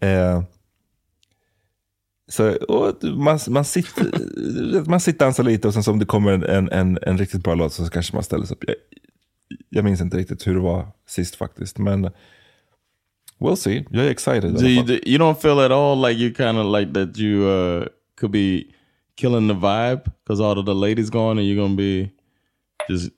Eh, 0.00 0.42
så, 2.30 2.54
man, 3.02 3.38
man, 3.48 3.64
sitter, 3.64 4.84
man 4.90 5.00
sitter 5.00 5.18
dansar 5.18 5.44
lite 5.44 5.68
och 5.68 5.74
sen 5.74 5.82
så 5.82 5.92
om 5.92 5.98
det 5.98 6.06
kommer 6.06 6.32
en, 6.32 6.68
en, 6.72 6.98
en, 7.02 7.18
riktigt 7.18 7.42
bra 7.42 7.54
låt 7.54 7.72
så 7.72 7.88
kanske 7.90 8.14
man 8.14 8.22
ställer 8.22 8.46
sig 8.46 8.54
upp. 8.54 8.64
Jag, 8.66 8.76
jag 9.68 9.84
minns 9.84 10.00
inte 10.00 10.16
riktigt 10.16 10.46
hur 10.46 10.54
det 10.54 10.60
var 10.60 10.86
sist 11.06 11.36
faktiskt. 11.36 11.78
Men 11.78 12.10
we'll 13.38 13.56
see. 13.56 13.86
Jag 13.90 14.04
är 14.06 14.10
excited. 14.10 14.54
Do 14.54 14.66
you, 14.66 14.84
do 14.84 14.92
you 14.92 15.18
don't 15.18 15.40
feel 15.40 15.58
at 15.58 15.70
all 15.70 16.08
like 16.08 16.20
you 16.20 16.34
kind 16.34 16.58
of 16.58 16.80
like 16.80 16.94
that 16.94 17.18
you 17.18 17.48
uh, 17.48 17.86
could 18.20 18.32
be 18.32 18.62
killing 19.16 19.48
the 19.48 19.54
vibe 19.54 20.00
because 20.24 20.44
all 20.44 20.58
of 20.58 20.66
the 20.66 20.74
ladies 20.74 21.10
going 21.10 21.38
and 21.38 21.46
you're 21.46 21.62
gonna 21.62 21.76
be 21.76 22.10
just 22.88 23.10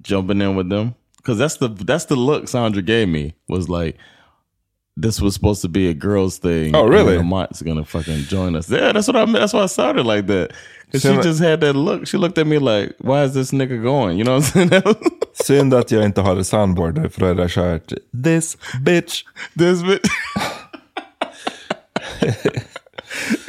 jumping 0.00 0.40
in 0.40 0.56
with 0.56 0.68
them? 0.68 0.94
Because 1.16 1.38
that's 1.38 1.56
the 1.56 1.68
that's 1.68 2.04
the 2.06 2.16
look 2.16 2.48
Sandra 2.48 2.82
gave 2.82 3.08
me 3.08 3.34
was 3.48 3.68
like 3.68 3.96
this 4.96 5.20
was 5.20 5.34
supposed 5.34 5.62
to 5.62 5.68
be 5.68 5.88
a 5.88 5.94
girls 5.94 6.38
thing. 6.38 6.74
Oh, 6.74 6.86
really? 6.86 7.16
Lamont's 7.16 7.62
gonna 7.62 7.84
fucking 7.84 8.24
join 8.24 8.54
us. 8.54 8.70
Yeah, 8.70 8.92
that's 8.92 9.08
what 9.08 9.16
I 9.16 9.24
mean. 9.24 9.34
That's 9.34 9.52
why 9.52 9.62
I 9.62 9.66
sounded 9.66 10.06
like 10.06 10.26
that. 10.28 10.52
Because 10.86 11.02
she 11.02 11.22
just 11.22 11.40
had 11.40 11.60
that 11.62 11.72
look. 11.72 12.06
She 12.06 12.16
looked 12.16 12.38
at 12.38 12.46
me 12.46 12.58
like, 12.58 12.94
"Why 12.98 13.24
is 13.24 13.34
this 13.34 13.50
nigga 13.50 13.82
going?" 13.82 14.18
You 14.18 14.24
know 14.24 14.36
what 14.36 14.56
I'm 14.56 14.68
saying? 14.68 14.82
Synd 15.32 15.74
att 15.74 15.90
jag 15.90 16.04
inte 16.04 16.22
hade 16.22 16.44
soundboard 16.44 16.94
där, 16.94 17.08
för 17.08 17.26
hade 17.26 17.42
jag 17.42 17.50
kört 17.50 17.92
this 18.24 18.56
bitch. 18.80 19.24
this 19.54 19.82
bitch. 19.82 20.08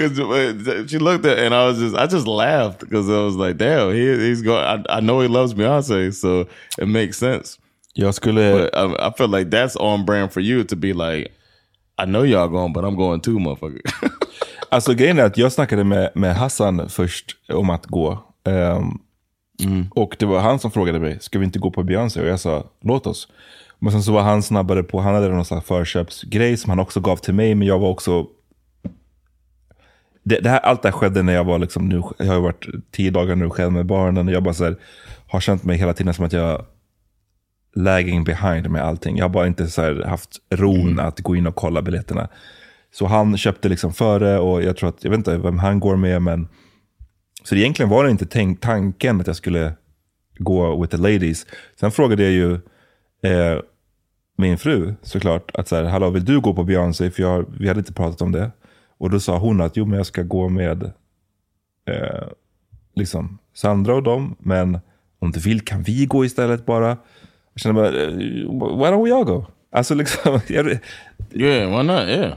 Cause 0.09 0.89
she 0.89 0.97
looked 0.99 1.25
at 1.25 1.39
and 1.39 1.53
I 1.53 1.65
was 1.67 1.79
just 1.79 1.95
I 1.95 2.07
just 2.07 2.27
laughed 2.27 2.79
because 2.79 3.09
I 3.09 3.19
was 3.25 3.35
like, 3.35 3.57
damn, 3.57 3.93
he, 3.93 4.29
he's 4.29 4.41
going. 4.41 4.63
I, 4.63 4.97
I 4.97 5.01
know 5.01 5.21
he 5.21 5.27
loves 5.27 5.53
Beyonce, 5.53 6.11
so 6.13 6.47
it 6.77 6.87
makes 6.87 7.17
sense. 7.17 7.57
Jag 7.93 8.15
skulle... 8.15 8.69
Um, 8.73 8.95
I 8.99 9.11
feel 9.17 9.27
like 9.29 9.49
that's 9.49 9.75
on 9.77 10.05
brand 10.05 10.33
for 10.33 10.41
you 10.41 10.63
to 10.63 10.75
be 10.75 10.93
like, 10.93 11.31
I 11.97 12.05
know 12.05 12.23
y'all 12.23 12.49
going, 12.49 12.73
but 12.73 12.83
I'm 12.83 12.95
going 12.95 13.21
too, 13.21 13.39
motherfucker. 13.39 13.81
Alltså 14.69 14.93
grejen 14.93 15.19
är 15.19 15.23
att 15.23 15.37
jag 15.37 15.51
snackade 15.51 15.83
med, 15.83 16.11
med 16.15 16.35
Hassan 16.35 16.89
först 16.89 17.25
om 17.49 17.69
att 17.69 17.85
gå. 17.85 18.23
Ehm, 18.47 18.99
Och 19.95 20.15
det 20.19 20.25
var 20.25 20.39
han 20.39 20.59
som 20.59 20.71
frågade 20.71 20.99
mig, 20.99 21.17
ska 21.21 21.39
vi 21.39 21.45
inte 21.45 21.59
gå 21.59 21.71
på 21.71 21.83
Beyoncé? 21.83 22.21
Och 22.21 22.27
jag 22.27 22.39
sa, 22.39 22.63
låt 22.81 23.07
oss. 23.07 23.27
Men 23.79 23.91
sen 23.91 24.03
så 24.03 24.11
var 24.11 24.21
han 24.21 24.43
snabbare 24.43 24.83
på, 24.83 24.99
han 24.99 25.15
hade 25.15 25.29
någon 25.29 25.45
sån 25.45 25.61
förköpsgrej 25.61 26.57
som 26.57 26.69
han 26.69 26.79
också 26.79 26.99
gav 26.99 27.17
till 27.17 27.33
mig, 27.33 27.55
men 27.55 27.67
jag 27.67 27.79
var 27.79 27.89
också... 27.89 28.25
det, 30.25 30.39
det 30.39 30.49
här, 30.49 30.59
allt 30.59 30.81
det 30.81 30.87
här 30.87 30.93
skedde 30.93 31.23
när 31.23 31.33
jag 31.33 31.43
var 31.43 31.59
liksom, 31.59 31.89
nu, 31.89 32.01
jag 32.17 32.25
har 32.25 32.39
varit 32.39 32.65
tio 32.91 33.11
dagar 33.11 33.35
nu 33.35 33.49
själv 33.49 33.71
med 33.71 33.85
barnen. 33.85 34.27
Och 34.27 34.33
jag 34.33 34.43
bara 34.43 34.53
så 34.53 34.63
här, 34.63 34.75
har 35.27 35.39
känt 35.39 35.63
mig 35.63 35.77
hela 35.77 35.93
tiden 35.93 36.13
som 36.13 36.25
att 36.25 36.33
jag 36.33 36.65
lagging 37.75 38.23
behind 38.23 38.69
med 38.69 38.83
allting. 38.83 39.17
Jag 39.17 39.25
har 39.25 39.29
bara 39.29 39.47
inte 39.47 39.67
så 39.67 40.03
haft 40.03 40.29
ron 40.49 40.99
att 40.99 41.19
gå 41.19 41.35
in 41.35 41.47
och 41.47 41.55
kolla 41.55 41.81
biljetterna. 41.81 42.27
Så 42.93 43.05
han 43.05 43.37
köpte 43.37 43.69
liksom 43.69 43.93
före 43.93 44.39
och 44.39 44.63
jag 44.63 44.77
tror 44.77 44.89
att, 44.89 45.03
jag 45.03 45.11
vet 45.11 45.17
inte 45.17 45.37
vem 45.37 45.59
han 45.59 45.79
går 45.79 45.95
med, 45.95 46.21
men 46.21 46.47
så 47.43 47.55
egentligen 47.55 47.89
var 47.89 48.03
det 48.03 48.11
inte 48.11 48.25
tänk, 48.25 48.61
tanken 48.61 49.21
att 49.21 49.27
jag 49.27 49.35
skulle 49.35 49.73
gå 50.37 50.81
with 50.81 50.91
the 50.91 51.01
ladies. 51.01 51.45
Sen 51.79 51.91
frågade 51.91 52.23
jag 52.23 52.31
ju 52.31 52.53
eh, 53.23 53.59
min 54.37 54.57
fru 54.57 54.93
såklart, 55.01 55.51
att 55.53 55.67
så 55.67 55.75
här, 55.75 55.83
hallå 55.83 56.09
vill 56.09 56.25
du 56.25 56.39
gå 56.39 56.53
på 56.53 56.63
Beyoncé? 56.63 57.11
För 57.11 57.23
jag, 57.23 57.45
vi 57.59 57.67
hade 57.67 57.79
inte 57.79 57.93
pratat 57.93 58.21
om 58.21 58.31
det. 58.31 58.51
Och 58.97 59.09
då 59.09 59.19
sa 59.19 59.37
hon 59.37 59.61
att 59.61 59.77
jo 59.77 59.85
men 59.85 59.97
jag 59.97 60.05
ska 60.05 60.21
gå 60.23 60.49
med 60.49 60.83
eh, 61.89 62.27
liksom 62.95 63.37
Sandra 63.53 63.95
och 63.95 64.03
dem, 64.03 64.35
men 64.39 64.79
om 65.19 65.31
du 65.31 65.39
vill 65.39 65.61
kan 65.61 65.83
vi 65.83 66.05
gå 66.05 66.25
istället 66.25 66.65
bara. 66.65 66.87
Jag 67.53 67.61
kände 67.61 67.81
bara, 67.81 68.03
eh, 68.03 68.09
why 68.77 68.85
don't 68.85 69.05
we 69.05 69.15
all 69.15 69.25
go? 69.25 69.45
Alltså 69.71 69.95
liksom, 69.95 70.39
jag, 70.47 70.79
Yeah, 71.33 71.77
why 71.77 71.83
not? 71.83 72.07
Yeah. 72.07 72.33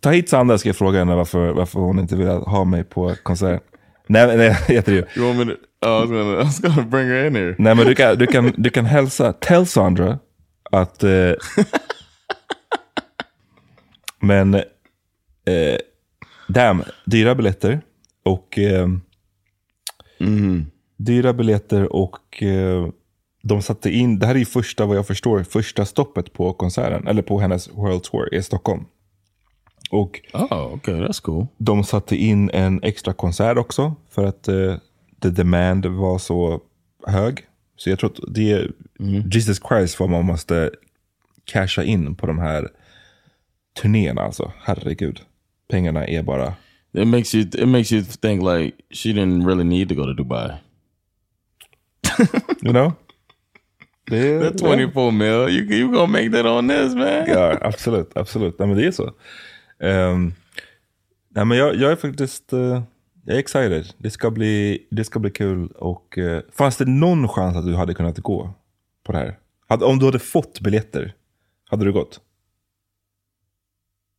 ta 0.00 0.10
hit 0.10 0.28
Sandra 0.28 0.58
ska 0.58 0.68
jag 0.68 0.76
fråga 0.76 0.98
henne 0.98 1.14
varför, 1.14 1.52
varför 1.52 1.80
hon 1.80 1.98
inte 1.98 2.16
vill 2.16 2.28
ha 2.28 2.64
mig 2.64 2.84
på 2.84 3.14
konsert. 3.22 3.62
Nej, 4.06 4.36
nej 4.36 4.50
heter 4.68 4.92
det 4.92 4.98
ju. 4.98 5.22
You 5.22 5.26
want 5.26 5.48
me 5.48 5.54
to? 5.54 5.60
Oh, 5.86 5.88
I 5.88 6.00
was 6.00 6.10
gonna, 6.10 6.40
I 6.40 6.44
was 6.44 6.60
gonna 6.60 6.82
bring 6.82 7.08
her 7.08 7.26
in 7.26 7.36
here. 7.36 7.54
Nej 7.58 7.74
men 7.74 7.86
du 7.86 7.94
kan, 7.94 8.18
du 8.18 8.26
kan, 8.26 8.52
du 8.56 8.70
kan 8.70 8.84
hälsa, 8.84 9.32
tell 9.32 9.66
Sandra 9.66 10.18
att... 10.70 11.04
Eh, 11.04 11.10
men, 14.20 14.62
eh, 15.44 15.78
damn, 16.48 16.82
dyra 17.04 17.34
biljetter. 17.34 17.80
Och 18.24 18.58
eh, 18.58 18.88
dyra 20.96 21.32
biljetter 21.32 21.92
och 21.92 22.42
eh, 22.42 22.88
de 23.42 23.62
satte 23.62 23.90
in, 23.90 24.18
det 24.18 24.26
här 24.26 24.34
är 24.34 24.38
ju 24.38 24.44
första, 24.44 24.86
vad 24.86 24.96
jag 24.96 25.06
förstår, 25.06 25.42
första 25.42 25.84
stoppet 25.84 26.32
på 26.32 26.52
konserten, 26.52 27.06
eller 27.06 27.22
på 27.22 27.40
hennes 27.40 27.70
World 27.70 28.02
Tour 28.02 28.34
i 28.34 28.42
Stockholm. 28.42 28.84
Och 29.90 30.20
Oh, 30.32 30.74
okay, 30.74 30.94
that's 30.94 31.22
cool. 31.22 31.46
de 31.58 31.84
satte 31.84 32.16
in 32.16 32.50
en 32.50 32.82
extra 32.82 33.12
konsert 33.12 33.58
också 33.58 33.94
för 34.10 34.24
att 34.24 34.48
eh, 34.48 34.76
the 35.22 35.30
demand 35.30 35.86
var 35.86 36.18
så 36.18 36.60
hög. 37.06 37.46
Så 37.76 37.90
jag 37.90 37.98
tror 37.98 38.10
att 38.10 38.34
det 38.34 38.52
är 38.52 38.72
Jesus 39.32 39.60
Christ 39.68 40.00
vad 40.00 40.10
man 40.10 40.24
måste 40.24 40.70
casha 41.44 41.82
in 41.82 42.14
på 42.14 42.26
de 42.26 42.38
här 42.38 42.68
turnéerna 43.82 44.22
alltså. 44.22 44.52
Herregud. 44.58 45.20
Pengarna 45.72 46.06
är 46.06 46.22
bara... 46.22 46.54
It 46.94 47.08
makes 47.08 47.34
you 47.34 47.44
it 47.44 47.68
makes 47.68 47.92
you 47.92 48.02
think 48.02 48.42
like 48.42 48.76
she 48.90 49.08
didn't 49.08 49.46
really 49.46 49.64
need 49.64 49.88
to 49.88 49.94
go 49.94 50.04
to 50.04 50.12
Dubai. 50.12 50.58
You 52.62 52.72
know? 52.72 52.92
Det 54.10 54.18
är, 54.18 54.50
That 54.50 54.60
24 54.60 55.10
mil, 55.10 55.30
you 55.30 55.72
you 55.72 55.92
gonna 55.92 56.06
make 56.06 56.30
that 56.30 56.46
on 56.46 56.68
this, 56.68 56.94
man? 56.94 57.24
Ja, 57.26 57.58
absolut. 57.60 58.16
absolut. 58.16 58.58
Nej, 58.58 58.68
men 58.68 58.76
det 58.76 58.86
är 58.86 58.90
så. 58.90 59.04
Um, 59.78 60.34
nej, 61.28 61.44
men 61.44 61.58
jag, 61.58 61.76
jag 61.76 61.92
är 61.92 61.96
faktiskt 61.96 62.52
uh, 62.52 62.82
jag 63.24 63.36
är 63.36 63.40
excited. 63.40 63.86
Det 63.98 64.10
ska 64.10 64.30
bli, 64.30 64.86
det 64.90 65.04
ska 65.04 65.18
bli 65.18 65.30
kul. 65.30 65.66
Och, 65.66 66.18
uh, 66.18 66.40
fanns 66.52 66.76
det 66.76 66.84
någon 66.84 67.28
chans 67.28 67.56
att 67.56 67.66
du 67.66 67.74
hade 67.74 67.94
kunnat 67.94 68.18
gå 68.18 68.54
på 69.04 69.12
det 69.12 69.18
här? 69.18 69.38
Hade, 69.68 69.84
om 69.84 69.98
du 69.98 70.04
hade 70.04 70.18
fått 70.18 70.60
biljetter, 70.60 71.14
hade 71.70 71.84
du 71.84 71.92
gått? 71.92 72.20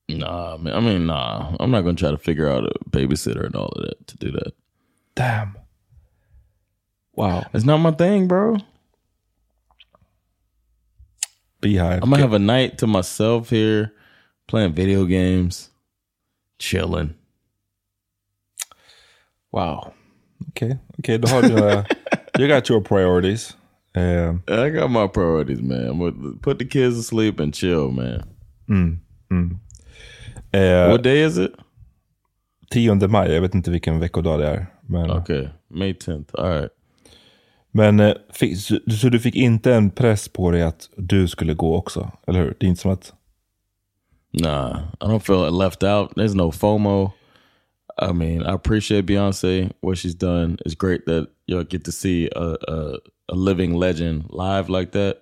Nah, 0.09 0.57
man. 0.57 0.73
I 0.73 0.79
mean, 0.79 1.05
nah. 1.05 1.55
I'm 1.59 1.71
not 1.71 1.81
gonna 1.81 1.95
try 1.95 2.11
to 2.11 2.17
figure 2.17 2.49
out 2.49 2.65
a 2.65 2.89
babysitter 2.89 3.45
and 3.45 3.55
all 3.55 3.67
of 3.67 3.85
that 3.85 4.07
to 4.07 4.17
do 4.17 4.31
that. 4.31 4.53
Damn. 5.15 5.57
Wow. 7.13 7.45
It's 7.53 7.65
not 7.65 7.77
my 7.77 7.91
thing, 7.91 8.27
bro. 8.27 8.57
Beehive. 11.61 12.03
I'm 12.03 12.09
gonna 12.09 12.21
have 12.21 12.33
a 12.33 12.39
night 12.39 12.79
to 12.79 12.87
myself 12.87 13.49
here, 13.49 13.93
playing 14.47 14.73
video 14.73 15.05
games, 15.05 15.69
chilling. 16.59 17.15
Wow. 19.51 19.93
Okay. 20.49 20.77
okay. 20.99 21.19
har 21.29 21.41
du... 21.41 21.55
Uh, 21.55 21.83
you 22.37 22.47
got 22.47 22.67
your 22.67 22.81
priorities. 22.81 23.53
Um, 23.95 24.43
I 24.47 24.69
got 24.69 24.89
my 24.89 25.07
priorities, 25.07 25.61
man. 25.61 25.87
I'm 25.87 25.99
gonna 25.99 26.35
put 26.41 26.57
the 26.57 26.65
kids 26.65 26.97
to 26.97 27.03
sleep 27.03 27.39
and 27.39 27.53
chill, 27.53 27.91
man. 27.91 28.23
Eh, 30.53 30.89
what 30.89 31.03
day 31.03 31.25
is 31.25 31.37
it? 31.37 31.51
10 32.71 33.07
maj, 33.07 33.31
jag 33.33 33.41
vet 33.41 33.55
inte 33.55 33.71
vilken 33.71 33.99
veckodag 33.99 34.39
det 34.39 34.47
är. 34.47 34.65
Men, 34.81 35.11
Okay, 35.11 35.47
May 35.67 35.93
10th. 35.93 36.25
All 36.33 36.49
right. 36.49 36.71
men 37.71 37.99
eh, 37.99 38.13
fick, 38.33 38.59
så, 38.59 38.79
så 38.91 39.09
du 39.09 39.19
fick 39.19 39.35
inte 39.35 39.73
en 39.73 39.89
press 39.91 40.29
på 40.29 40.51
dig 40.51 40.61
att 40.63 40.89
du 40.97 41.27
skulle 41.27 41.53
gå 41.53 41.75
också? 41.75 42.11
Eller 42.27 42.39
hur? 42.39 42.55
Det 42.59 42.65
är 42.65 42.69
inte 42.69 42.81
som 42.81 42.91
att... 42.91 43.13
Nah, 44.31 44.79
I 45.01 45.05
don't 45.05 45.19
feel 45.19 45.57
left 45.59 45.83
out. 45.83 46.11
There's 46.15 46.35
no 46.35 46.51
FOMO. 46.51 47.11
I 48.01 48.13
mean, 48.13 48.41
I 48.41 48.49
appreciate 48.53 49.05
Beyonce. 49.05 49.69
What 49.81 49.97
she's 49.97 50.15
done 50.15 50.57
is 50.65 50.75
great 50.75 51.05
that 51.05 51.27
you'll 51.45 51.67
get 51.69 51.85
to 51.85 51.91
see 51.91 52.29
a, 52.35 52.55
a 52.67 52.97
a 53.29 53.35
living 53.35 53.73
legend 53.75 54.25
live 54.29 54.69
like 54.69 54.91
that. 54.91 55.17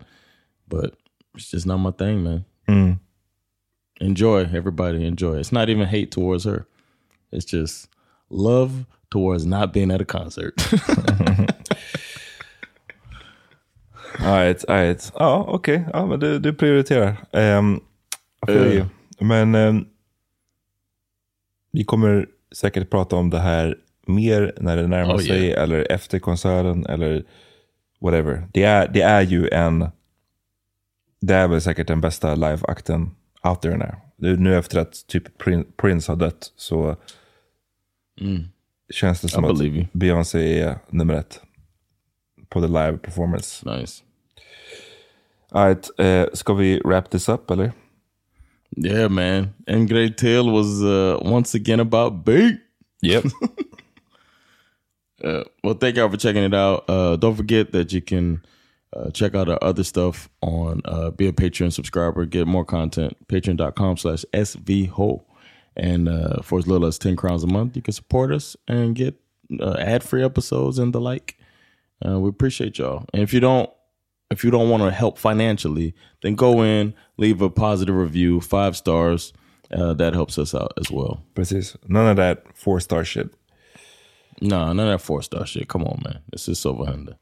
But 0.67 0.95
it's 1.35 1.51
just 1.51 1.65
not 1.65 1.77
my 1.77 1.91
thing, 1.91 2.23
man. 2.23 2.45
Enjoy, 4.01 4.41
everybody. 4.53 5.05
Enjoy. 5.05 5.39
It's 5.39 5.51
not 5.51 5.69
even 5.69 5.87
hate 5.87 6.11
towards 6.11 6.45
her. 6.45 6.65
It's 7.31 7.45
just 7.53 7.89
love 8.29 8.85
towards 9.09 9.45
not 9.45 9.73
being 9.73 9.91
at 9.91 10.01
a 10.01 10.05
concert. 10.05 10.53
Alright, 14.21 14.65
alright. 14.69 15.11
Ja, 15.19 15.45
okej. 15.47 15.83
Ja, 15.93 16.05
men 16.05 16.19
du, 16.19 16.39
du 16.39 16.53
prioriterar. 16.53 17.15
Um, 17.31 17.81
I 18.43 18.51
feel 18.51 18.73
you. 18.73 18.85
Men 19.19 19.55
ehm, 19.55 19.85
vi 21.71 21.83
kommer 21.83 22.27
säkert 22.51 22.89
prata 22.89 23.15
om 23.15 23.29
det 23.29 23.39
här 23.39 23.75
mer 24.07 24.53
när 24.57 24.77
det 24.77 24.87
närmar 24.87 25.15
Oh, 25.15 25.19
sig. 25.19 25.45
yeah. 25.45 25.63
Eller 25.63 25.91
efter 25.91 26.19
konserten. 26.19 26.85
Eller 26.85 27.23
whatever. 28.01 28.47
Det 28.53 28.63
är, 28.63 28.87
det 28.87 29.01
är 29.01 29.21
ju 29.21 29.49
en... 29.49 29.89
Det 31.21 31.33
är 31.33 31.47
väl 31.47 31.61
säkert 31.61 31.87
den 31.87 32.01
bästa 32.01 32.35
live-akten 32.35 33.11
out 33.43 33.61
there 33.61 33.77
now. 33.77 33.95
Nu 34.37 34.55
efter 34.57 34.79
att 34.79 35.07
typ 35.07 35.37
Prin- 35.43 35.65
Prince 35.77 36.11
har 36.11 36.15
dött 36.15 36.53
så 36.55 36.95
känns 38.93 39.21
det 39.21 39.29
som 39.29 39.45
I 39.45 39.47
att. 39.47 39.93
Beyoncé 39.93 40.59
är 40.59 40.79
nummer 40.89 41.13
ett 41.13 41.41
på 42.49 42.61
the 42.61 42.67
live 42.67 42.97
performance. 42.97 43.77
nice. 43.79 44.03
Alright, 45.51 45.99
eh, 45.99 46.25
ska 46.33 46.53
vi 46.53 46.79
wrap 46.85 47.09
this 47.09 47.29
up 47.29 47.51
eller? 47.51 47.71
Yeah, 48.77 49.09
man. 49.09 49.49
And 49.67 49.89
Great 49.89 50.17
Tale 50.17 50.51
was 50.51 50.81
uh, 50.83 51.33
once 51.33 51.57
again 51.57 51.79
about 51.79 52.25
bait. 52.25 52.55
Yep. 53.01 53.23
Uh, 55.23 55.43
well, 55.63 55.75
thank 55.75 55.95
y'all 55.97 56.09
for 56.09 56.17
checking 56.17 56.43
it 56.43 56.53
out. 56.53 56.83
Uh, 56.89 57.15
don't 57.15 57.35
forget 57.35 57.71
that 57.73 57.93
you 57.93 58.01
can 58.01 58.41
uh, 58.95 59.09
check 59.11 59.35
out 59.35 59.49
our 59.49 59.59
other 59.61 59.83
stuff 59.83 60.29
on 60.41 60.81
uh, 60.85 61.11
be 61.11 61.27
a 61.27 61.31
Patreon 61.31 61.71
subscriber, 61.71 62.25
get 62.25 62.47
more 62.47 62.65
content. 62.65 63.15
Patreon.com 63.27 63.97
slash 63.97 64.25
svho. 64.33 65.23
And 65.77 66.09
uh, 66.09 66.41
for 66.41 66.59
as 66.59 66.67
little 66.67 66.87
as 66.87 66.99
10 66.99 67.15
crowns 67.15 67.43
a 67.43 67.47
month, 67.47 67.75
you 67.75 67.81
can 67.81 67.93
support 67.93 68.33
us 68.33 68.57
and 68.67 68.93
get 68.93 69.15
uh, 69.59 69.77
ad-free 69.79 70.23
episodes 70.23 70.77
and 70.77 70.93
the 70.93 70.99
like. 70.99 71.37
Uh, 72.05 72.19
we 72.19 72.29
appreciate 72.29 72.77
y'all. 72.77 73.05
And 73.13 73.23
if 73.23 73.33
you 73.33 73.39
don't, 73.39 73.69
if 74.29 74.43
you 74.43 74.51
don't 74.51 74.69
want 74.69 74.83
to 74.83 74.91
help 74.91 75.17
financially, 75.17 75.93
then 76.21 76.35
go 76.35 76.61
in, 76.61 76.93
leave 77.17 77.41
a 77.41 77.49
positive 77.49 77.95
review, 77.95 78.41
five 78.41 78.75
stars. 78.75 79.33
Uh, 79.71 79.93
that 79.93 80.13
helps 80.13 80.37
us 80.37 80.53
out 80.53 80.73
as 80.77 80.91
well. 80.91 81.23
Precis. 81.33 81.77
None 81.87 82.07
of 82.07 82.17
that 82.17 82.43
four 82.57 82.81
star 82.81 83.05
shit. 83.05 83.33
No, 84.41 84.65
none 84.73 84.79
of 84.79 84.99
that 84.99 85.01
four 85.01 85.21
star 85.21 85.45
shit. 85.45 85.69
Come 85.69 85.83
on, 85.83 86.01
man. 86.03 86.19
This 86.29 86.49
is 86.49 86.59
Silver 86.59 86.85
Honda. 86.85 87.17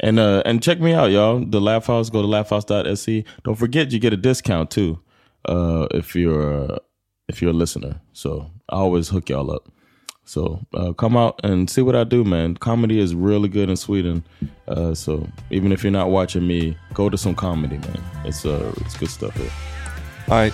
And 0.00 0.18
uh 0.18 0.42
and 0.46 0.62
check 0.62 0.80
me 0.80 0.92
out, 0.92 1.10
y'all. 1.10 1.40
The 1.44 1.60
Laugh 1.60 1.86
House, 1.86 2.10
go 2.10 2.22
to 2.22 2.28
laughhouse.se. 2.28 3.24
Don't 3.44 3.56
forget 3.56 3.90
you 3.92 3.98
get 3.98 4.12
a 4.12 4.16
discount 4.16 4.70
too, 4.70 5.00
uh, 5.46 5.88
if 5.92 6.14
you're 6.14 6.72
uh, 6.72 6.78
if 7.28 7.42
you're 7.42 7.50
a 7.50 7.54
listener. 7.54 8.00
So 8.12 8.50
I 8.68 8.76
always 8.76 9.08
hook 9.08 9.28
y'all 9.28 9.50
up. 9.50 9.68
So 10.24 10.60
uh, 10.74 10.92
come 10.92 11.16
out 11.16 11.40
and 11.42 11.70
see 11.70 11.80
what 11.80 11.96
I 11.96 12.04
do, 12.04 12.22
man. 12.22 12.54
Comedy 12.56 13.00
is 13.00 13.14
really 13.14 13.48
good 13.48 13.70
in 13.70 13.76
Sweden. 13.76 14.24
Uh, 14.68 14.94
so 14.94 15.26
even 15.50 15.72
if 15.72 15.82
you're 15.82 15.90
not 15.90 16.10
watching 16.10 16.46
me, 16.46 16.76
go 16.92 17.08
to 17.08 17.16
some 17.16 17.34
comedy, 17.34 17.78
man. 17.78 18.02
It's 18.24 18.44
uh 18.44 18.72
it's 18.82 18.96
good 18.96 19.08
stuff 19.10 19.34
here. 19.36 19.50
Alright, 20.28 20.52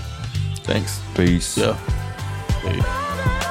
Thanks. 0.63 1.01
peace. 1.15 1.59
Yeah. 1.59 1.75
Hey. 2.63 3.51